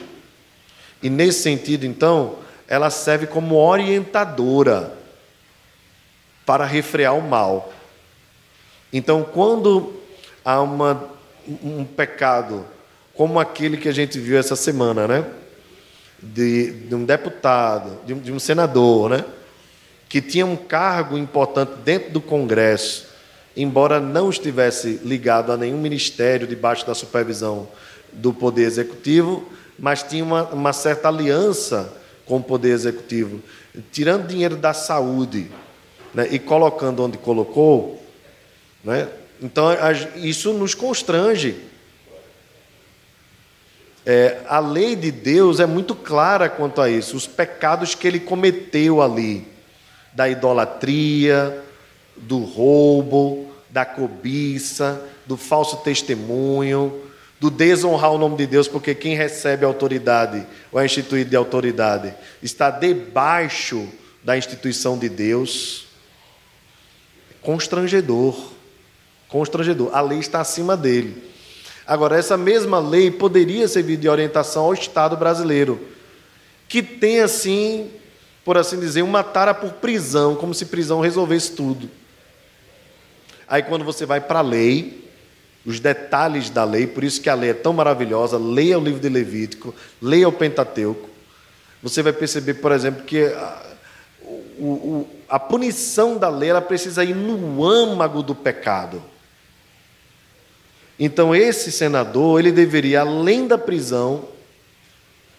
[1.01, 4.93] E nesse sentido, então, ela serve como orientadora
[6.45, 7.71] para refrear o mal.
[8.91, 9.93] Então, quando
[10.43, 11.09] há uma,
[11.63, 12.65] um pecado
[13.15, 15.25] como aquele que a gente viu essa semana, né?
[16.21, 19.25] de, de um deputado, de um, de um senador, né?
[20.07, 23.07] que tinha um cargo importante dentro do Congresso,
[23.55, 27.67] embora não estivesse ligado a nenhum ministério debaixo da supervisão
[28.11, 29.47] do Poder Executivo,
[29.79, 31.93] mas tinha uma, uma certa aliança
[32.25, 33.41] com o Poder Executivo,
[33.91, 35.49] tirando dinheiro da saúde
[36.13, 38.03] né, e colocando onde colocou.
[38.83, 39.07] Né,
[39.41, 39.69] então,
[40.15, 41.70] isso nos constrange
[44.05, 48.19] é, a lei de Deus é muito clara quanto a isso, os pecados que ele
[48.19, 49.47] cometeu ali,
[50.13, 51.63] da idolatria,
[52.17, 57.01] do roubo, da cobiça, do falso testemunho,
[57.39, 62.13] do desonrar o nome de Deus, porque quem recebe autoridade ou é instituído de autoridade
[62.43, 63.87] está debaixo
[64.23, 65.87] da instituição de Deus.
[67.41, 68.51] Constrangedor.
[69.27, 69.89] Constrangedor.
[69.93, 71.30] A lei está acima dele.
[71.91, 75.77] Agora, essa mesma lei poderia servir de orientação ao Estado brasileiro,
[76.69, 77.91] que tem, assim,
[78.45, 81.89] por assim dizer, uma tara por prisão, como se prisão resolvesse tudo.
[83.45, 85.05] Aí, quando você vai para a lei,
[85.65, 89.01] os detalhes da lei, por isso que a lei é tão maravilhosa, leia o livro
[89.01, 91.09] de Levítico, leia o Pentateuco,
[91.83, 93.75] você vai perceber, por exemplo, que a,
[94.57, 99.10] o, o, a punição da lei ela precisa ir no âmago do pecado.
[101.03, 104.25] Então esse senador, ele deveria, além da prisão,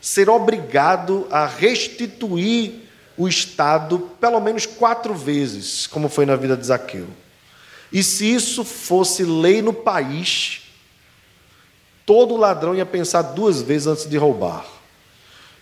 [0.00, 2.80] ser obrigado a restituir
[3.16, 7.06] o Estado pelo menos quatro vezes, como foi na vida de Zaqueu.
[7.92, 10.62] E se isso fosse lei no país,
[12.04, 14.66] todo ladrão ia pensar duas vezes antes de roubar.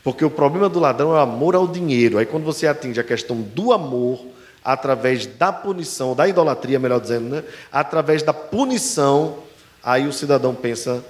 [0.02, 2.16] Porque o problema do ladrão é o amor ao dinheiro.
[2.16, 4.24] Aí quando você atinge a questão do amor,
[4.64, 7.44] através da punição, da idolatria, melhor dizendo, né?
[7.70, 9.49] através da punição,
[9.82, 11.04] Aí o cidadão pensa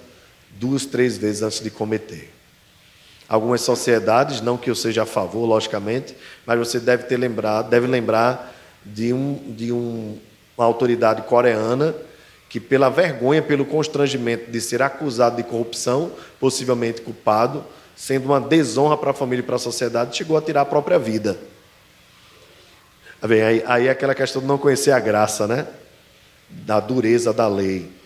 [0.59, 2.33] duas, três vezes antes de cometer.
[3.29, 7.87] Algumas sociedades, não que eu seja a favor, logicamente, mas você deve ter lembrado, deve
[7.87, 8.53] lembrar
[8.85, 10.19] de, um, de um,
[10.57, 11.95] uma autoridade coreana
[12.49, 16.11] que, pela vergonha, pelo constrangimento de ser acusado de corrupção,
[16.41, 17.65] possivelmente culpado,
[17.95, 20.99] sendo uma desonra para a família e para a sociedade, chegou a tirar a própria
[20.99, 21.39] vida.
[23.23, 25.69] Bem, aí, aí é aquela questão de não conhecer a graça, né?
[26.49, 28.00] Da dureza da lei.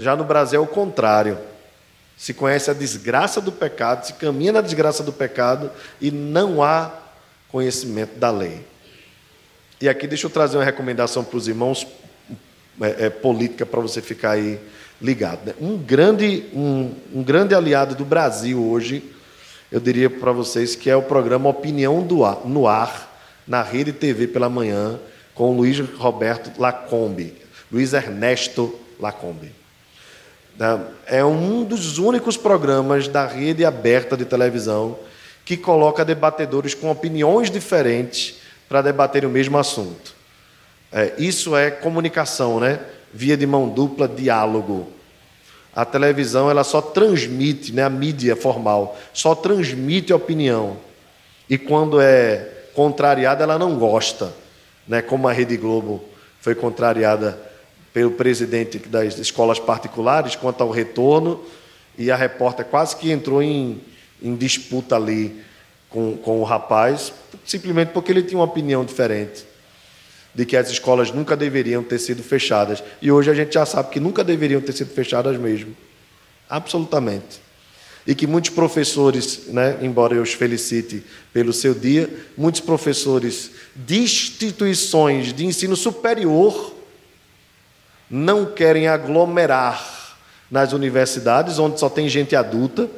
[0.00, 1.38] Já no Brasil é o contrário.
[2.16, 5.70] Se conhece a desgraça do pecado, se caminha na desgraça do pecado
[6.00, 6.90] e não há
[7.48, 8.64] conhecimento da lei.
[9.80, 11.86] E aqui deixa eu trazer uma recomendação para os irmãos
[12.80, 14.58] é, é, política para você ficar aí
[15.00, 15.46] ligado.
[15.46, 15.54] Né?
[15.60, 19.02] Um, grande, um, um grande aliado do Brasil hoje,
[19.70, 23.92] eu diria para vocês que é o programa Opinião do ar, no Ar, na Rede
[23.92, 24.98] TV pela manhã,
[25.34, 27.34] com o Luiz Roberto Lacombe,
[27.70, 29.59] Luiz Ernesto Lacombe.
[30.58, 30.80] Né?
[31.06, 34.98] É um dos únicos programas da rede aberta de televisão
[35.44, 38.36] que coloca debatedores com opiniões diferentes
[38.68, 40.14] para debater o mesmo assunto.
[40.92, 42.80] É, isso é comunicação, né?
[43.12, 44.88] Via de mão dupla, diálogo.
[45.74, 47.84] A televisão ela só transmite, né?
[47.84, 50.76] A mídia formal só transmite opinião.
[51.48, 54.32] E quando é contrariada, ela não gosta,
[54.86, 55.02] né?
[55.02, 56.04] Como a Rede Globo
[56.40, 57.49] foi contrariada
[57.92, 61.44] pelo presidente das escolas particulares quanto ao retorno
[61.98, 63.80] e a repórter quase que entrou em,
[64.22, 65.40] em disputa ali
[65.88, 67.12] com, com o rapaz,
[67.44, 69.44] simplesmente porque ele tinha uma opinião diferente
[70.34, 72.82] de que as escolas nunca deveriam ter sido fechadas.
[73.02, 75.76] E hoje a gente já sabe que nunca deveriam ter sido fechadas mesmo.
[76.48, 77.40] Absolutamente.
[78.06, 83.98] E que muitos professores, né, embora eu os felicite pelo seu dia, muitos professores de
[83.98, 86.79] instituições de ensino superior
[88.10, 90.16] não querem aglomerar
[90.50, 92.90] nas universidades, onde só tem gente adulta,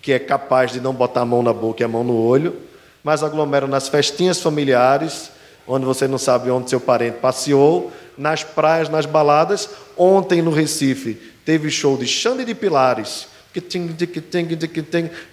[0.00, 2.56] que é capaz de não botar a mão na boca e a mão no olho,
[3.02, 5.30] mas aglomeram nas festinhas familiares,
[5.66, 9.68] onde você não sabe onde seu parente passeou, nas praias, nas baladas.
[9.96, 11.14] Ontem no Recife
[11.44, 13.28] teve show de Xande de Pilares,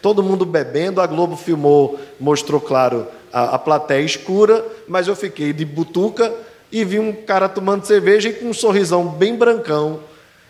[0.01, 5.51] todo mundo bebendo, a Globo filmou, mostrou, claro, a, a plateia escura, mas eu fiquei
[5.53, 6.31] de butuca
[6.71, 9.99] e vi um cara tomando cerveja e com um sorrisão bem brancão.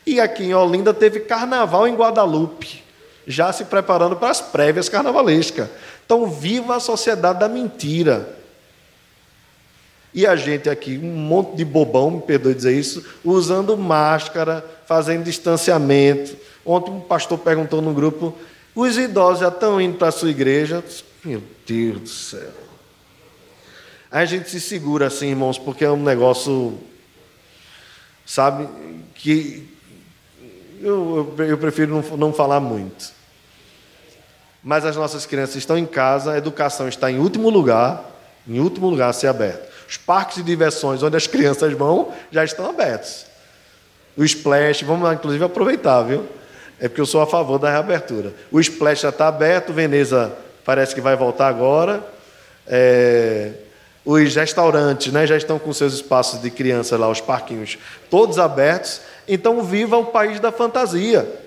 [0.06, 2.82] E aqui em Olinda teve carnaval em Guadalupe
[3.26, 5.70] já se preparando para as prévias carnavalescas.
[6.06, 8.38] Então, viva a sociedade da mentira.
[10.14, 15.24] E a gente aqui, um monte de bobão, me perdoe dizer isso, usando máscara, fazendo
[15.24, 16.36] distanciamento.
[16.66, 18.36] Ontem um pastor perguntou no grupo:
[18.76, 20.84] os idosos já estão indo para a sua igreja?
[21.24, 22.71] Meu Deus do céu.
[24.12, 26.78] A gente se segura assim, irmãos, porque é um negócio,
[28.26, 28.68] sabe,
[29.16, 29.74] que
[30.82, 33.14] eu, eu, eu prefiro não, não falar muito.
[34.62, 38.04] Mas as nossas crianças estão em casa, a educação está em último lugar,
[38.46, 39.70] em último lugar a ser aberta.
[39.88, 43.26] Os parques de diversões onde as crianças vão já estão abertos.
[44.18, 46.28] O Splash, vamos lá, inclusive, aproveitar, viu?
[46.82, 48.34] É porque eu sou a favor da reabertura.
[48.52, 50.36] O Splash já está aberto, Veneza
[50.66, 52.04] parece que vai voltar agora.
[52.68, 53.71] É...
[54.04, 57.78] Os restaurantes né, já estão com seus espaços de criança lá, os parquinhos,
[58.10, 59.02] todos abertos.
[59.28, 61.40] Então, viva o país da fantasia.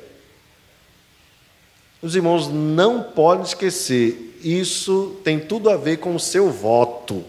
[2.00, 7.24] Os irmãos não podem esquecer, isso tem tudo a ver com o seu voto.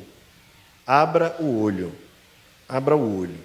[0.86, 1.92] Abra o olho.
[2.68, 3.40] Abra o olho.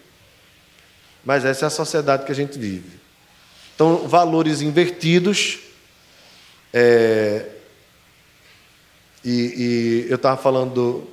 [1.24, 2.99] Mas essa é a sociedade que a gente vive.
[3.74, 5.61] Então, valores invertidos.
[6.72, 7.47] É,
[9.24, 11.07] e, e, eu estava falando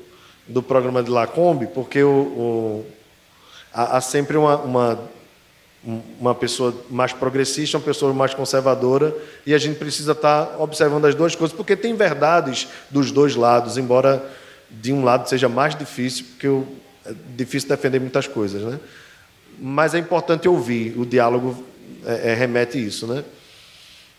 [0.48, 2.86] do, programa de Lacombe, porque o, o,
[3.74, 5.00] há, há, sempre uma, uma
[6.20, 11.16] uma pessoa mais progressista, uma pessoa mais conservadora, e a gente precisa estar observando as
[11.16, 14.24] duas coisas, porque tem verdades dos dois lados, embora
[14.70, 16.48] de um lado seja mais difícil, porque
[17.06, 18.80] é difícil defender muitas coisas, né?
[19.60, 21.64] Mas é importante ouvir, o diálogo
[22.06, 23.24] é, é, remete isso, né?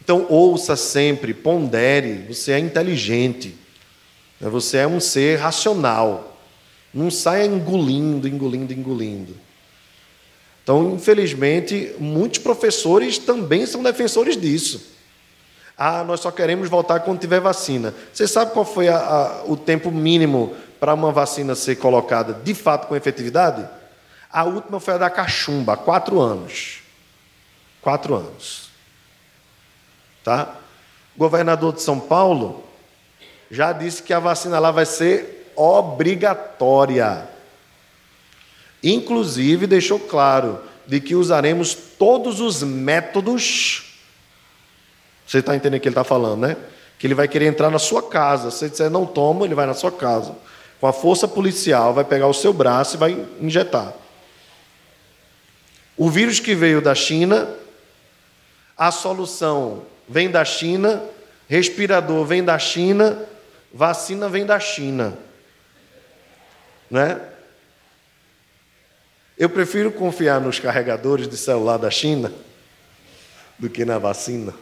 [0.02, 3.54] Então ouça sempre, pondere, você é inteligente?
[4.40, 6.36] Você é um ser racional,
[6.94, 9.34] não saia engolindo, engolindo, engolindo.
[10.62, 14.98] Então, infelizmente, muitos professores também são defensores disso.
[15.76, 17.94] Ah, nós só queremos voltar quando tiver vacina.
[18.12, 22.52] Você sabe qual foi a, a, o tempo mínimo para uma vacina ser colocada de
[22.52, 23.66] fato com efetividade?
[24.30, 26.80] A última foi a da cachumba, quatro anos.
[27.80, 28.68] Quatro anos.
[30.22, 30.54] Tá?
[31.16, 32.67] O governador de São Paulo
[33.50, 37.28] já disse que a vacina lá vai ser obrigatória.
[38.82, 43.84] Inclusive, deixou claro de que usaremos todos os métodos.
[45.26, 46.56] Você está entendendo o que ele está falando, né?
[46.98, 48.50] Que ele vai querer entrar na sua casa.
[48.50, 50.34] Se você disser não toma, ele vai na sua casa.
[50.80, 53.92] Com a força policial, vai pegar o seu braço e vai injetar.
[55.96, 57.48] O vírus que veio da China,
[58.76, 61.02] a solução vem da China,
[61.48, 63.18] respirador vem da China,
[63.72, 65.16] vacina vem da China.
[66.90, 67.20] Né?
[69.36, 72.32] Eu prefiro confiar nos carregadores de celular da China
[73.58, 74.54] do que na vacina.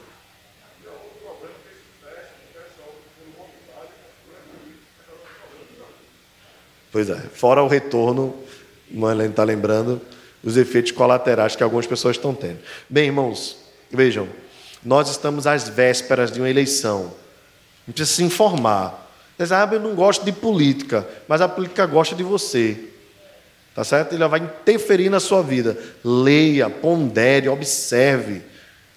[6.90, 8.34] Pois é, fora o retorno,
[8.90, 10.00] Marlene está lembrando,
[10.42, 12.58] os efeitos colaterais que algumas pessoas estão tendo.
[12.88, 13.58] Bem, irmãos,
[13.90, 14.28] vejam,
[14.82, 17.12] nós estamos às vésperas de uma eleição.
[17.86, 19.06] Precisa se informar.
[19.36, 22.76] Você sabe, ah, eu não gosto de política, mas a política gosta de você.
[23.74, 24.14] Tá certo?
[24.14, 25.78] Ele vai interferir na sua vida.
[26.02, 28.42] Leia, pondere, observe,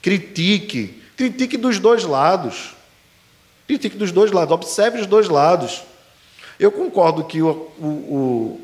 [0.01, 1.01] critique.
[1.17, 2.73] Critique dos dois lados.
[3.67, 5.83] Critique dos dois lados, observe os dois lados.
[6.59, 8.61] Eu concordo que o, o, o,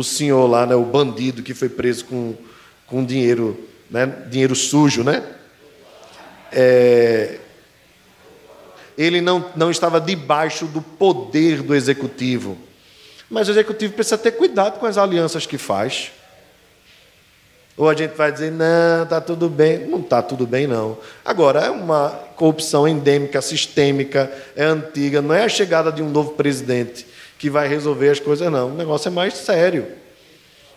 [0.00, 2.34] o senhor lá, né, o bandido que foi preso com,
[2.86, 5.22] com dinheiro, né, dinheiro sujo, né?
[6.50, 7.38] É,
[8.98, 12.58] ele não, não estava debaixo do poder do executivo.
[13.30, 16.10] Mas o executivo precisa ter cuidado com as alianças que faz.
[17.76, 19.86] Ou a gente vai dizer, não, está tudo bem.
[19.86, 20.98] Não está tudo bem, não.
[21.24, 26.32] Agora, é uma corrupção endêmica, sistêmica, é antiga, não é a chegada de um novo
[26.32, 27.06] presidente
[27.38, 28.70] que vai resolver as coisas, não.
[28.70, 29.86] O negócio é mais sério.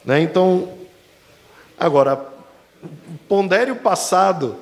[0.05, 0.21] Né?
[0.21, 0.77] Então,
[1.75, 2.23] agora,
[3.27, 4.57] pondere o passado.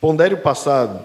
[0.00, 1.04] Pondere o passado.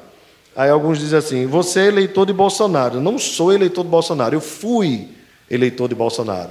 [0.59, 2.95] Aí alguns dizem assim: você é eleitor de Bolsonaro.
[2.95, 5.07] Eu não sou eleitor de Bolsonaro, eu fui
[5.49, 6.49] eleitor de Bolsonaro.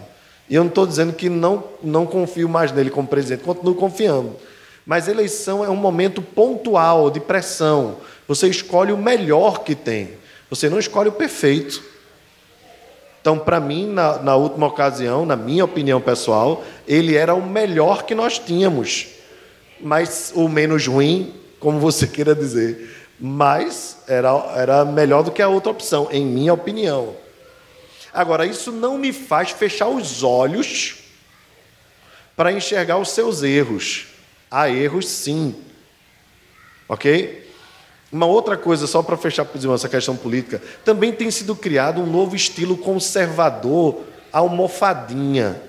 [0.49, 4.35] E eu não estou dizendo que não, não confio mais nele como presidente, continuo confiando.
[4.87, 7.97] Mas eleição é um momento pontual de pressão.
[8.27, 10.13] Você escolhe o melhor que tem,
[10.49, 11.85] você não escolhe o perfeito.
[13.21, 18.05] Então, para mim, na, na, última ocasião, na minha opinião pessoal, ele era o melhor
[18.05, 19.09] que nós tínhamos,
[19.79, 25.49] mas o menos ruim, como você queira dizer, mas era, era melhor do que a
[25.49, 27.17] outra opção, em minha opinião.
[28.13, 30.97] Agora, isso não me faz fechar os olhos
[32.37, 34.07] para enxergar os seus erros.
[34.51, 35.55] Há erros, sim.
[36.89, 37.47] Ok?
[38.11, 42.35] Uma outra coisa, só para fechar essa questão política, também tem sido criado um novo
[42.35, 44.03] estilo conservador,
[44.33, 45.61] almofadinha,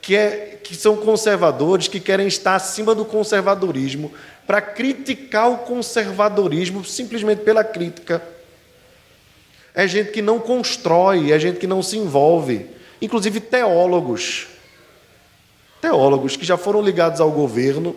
[0.00, 4.12] que, é, que são conservadores que querem estar acima do conservadorismo
[4.50, 8.20] para criticar o conservadorismo simplesmente pela crítica.
[9.72, 12.66] É gente que não constrói, é gente que não se envolve,
[13.00, 14.48] inclusive teólogos.
[15.80, 17.94] Teólogos que já foram ligados ao governo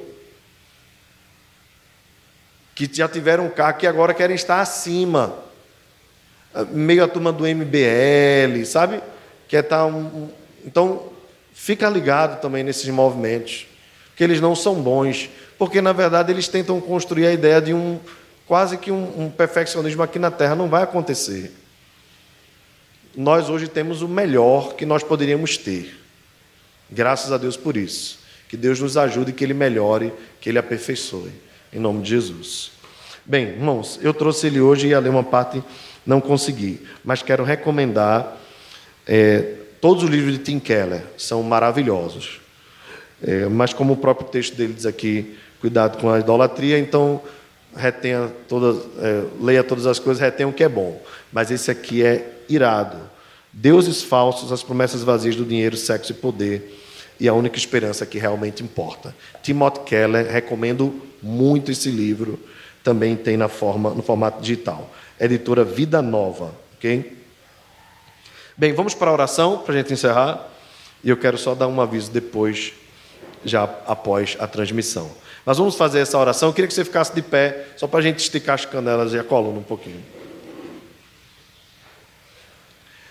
[2.75, 5.35] que já tiveram cá, que agora querem estar acima.
[6.69, 9.01] Meio a turma do MBL, sabe?
[9.47, 10.29] Quer estar um...
[10.63, 11.09] Então,
[11.51, 13.65] fica ligado também nesses movimentos,
[14.15, 17.99] que eles não são bons, porque na verdade eles tentam construir a ideia de um
[18.45, 21.51] quase que um, um perfeccionismo aqui na Terra não vai acontecer.
[23.15, 25.97] Nós hoje temos o melhor que nós poderíamos ter.
[26.89, 28.19] Graças a Deus por isso.
[28.49, 31.31] Que Deus nos ajude, que Ele melhore, que Ele aperfeiçoe
[31.73, 32.71] em nome de Jesus.
[33.25, 35.63] Bem, irmãos, eu trouxe ele hoje e ia ler uma parte,
[36.05, 38.37] não consegui, mas quero recomendar
[39.07, 42.42] é, todos os livros de Tim Keller, são maravilhosos.
[43.23, 47.21] É, mas como o próprio texto dele diz aqui, cuidado com a idolatria, então
[47.75, 51.01] retenha todas, é, leia todas as coisas, retenha o que é bom.
[51.31, 52.97] Mas esse aqui é irado.
[53.51, 56.79] Deuses falsos, as promessas vazias do dinheiro, sexo e poder
[57.19, 59.15] e a única esperança que realmente importa.
[59.41, 62.39] Timothy Keller, recomendo muito esse livro,
[62.83, 64.89] também tem na forma, no formato digital.
[65.19, 67.17] Editora Vida Nova, ok?
[68.57, 70.49] Bem, vamos para a oração para a gente encerrar.
[71.03, 72.73] E eu quero só dar um aviso depois,
[73.45, 75.11] já após a transmissão.
[75.45, 76.49] Nós vamos fazer essa oração.
[76.49, 79.19] Eu queria que você ficasse de pé, só para a gente esticar as canelas e
[79.19, 80.03] a coluna um pouquinho.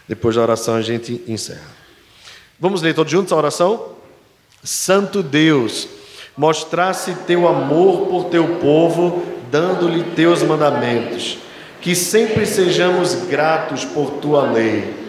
[0.09, 1.70] Depois da oração a gente encerra.
[2.59, 3.97] Vamos ler todos juntos a oração?
[4.62, 5.89] Santo Deus,
[6.37, 11.39] mostrasse teu amor por teu povo, dando-lhe teus mandamentos.
[11.80, 15.01] Que sempre sejamos gratos por tua lei.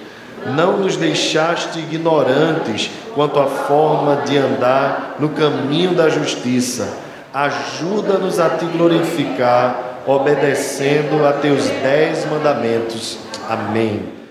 [0.45, 6.87] Não nos deixaste ignorantes quanto à forma de andar no caminho da justiça.
[7.33, 13.17] Ajuda-nos a te glorificar, obedecendo a teus dez mandamentos.
[13.49, 14.22] Amém.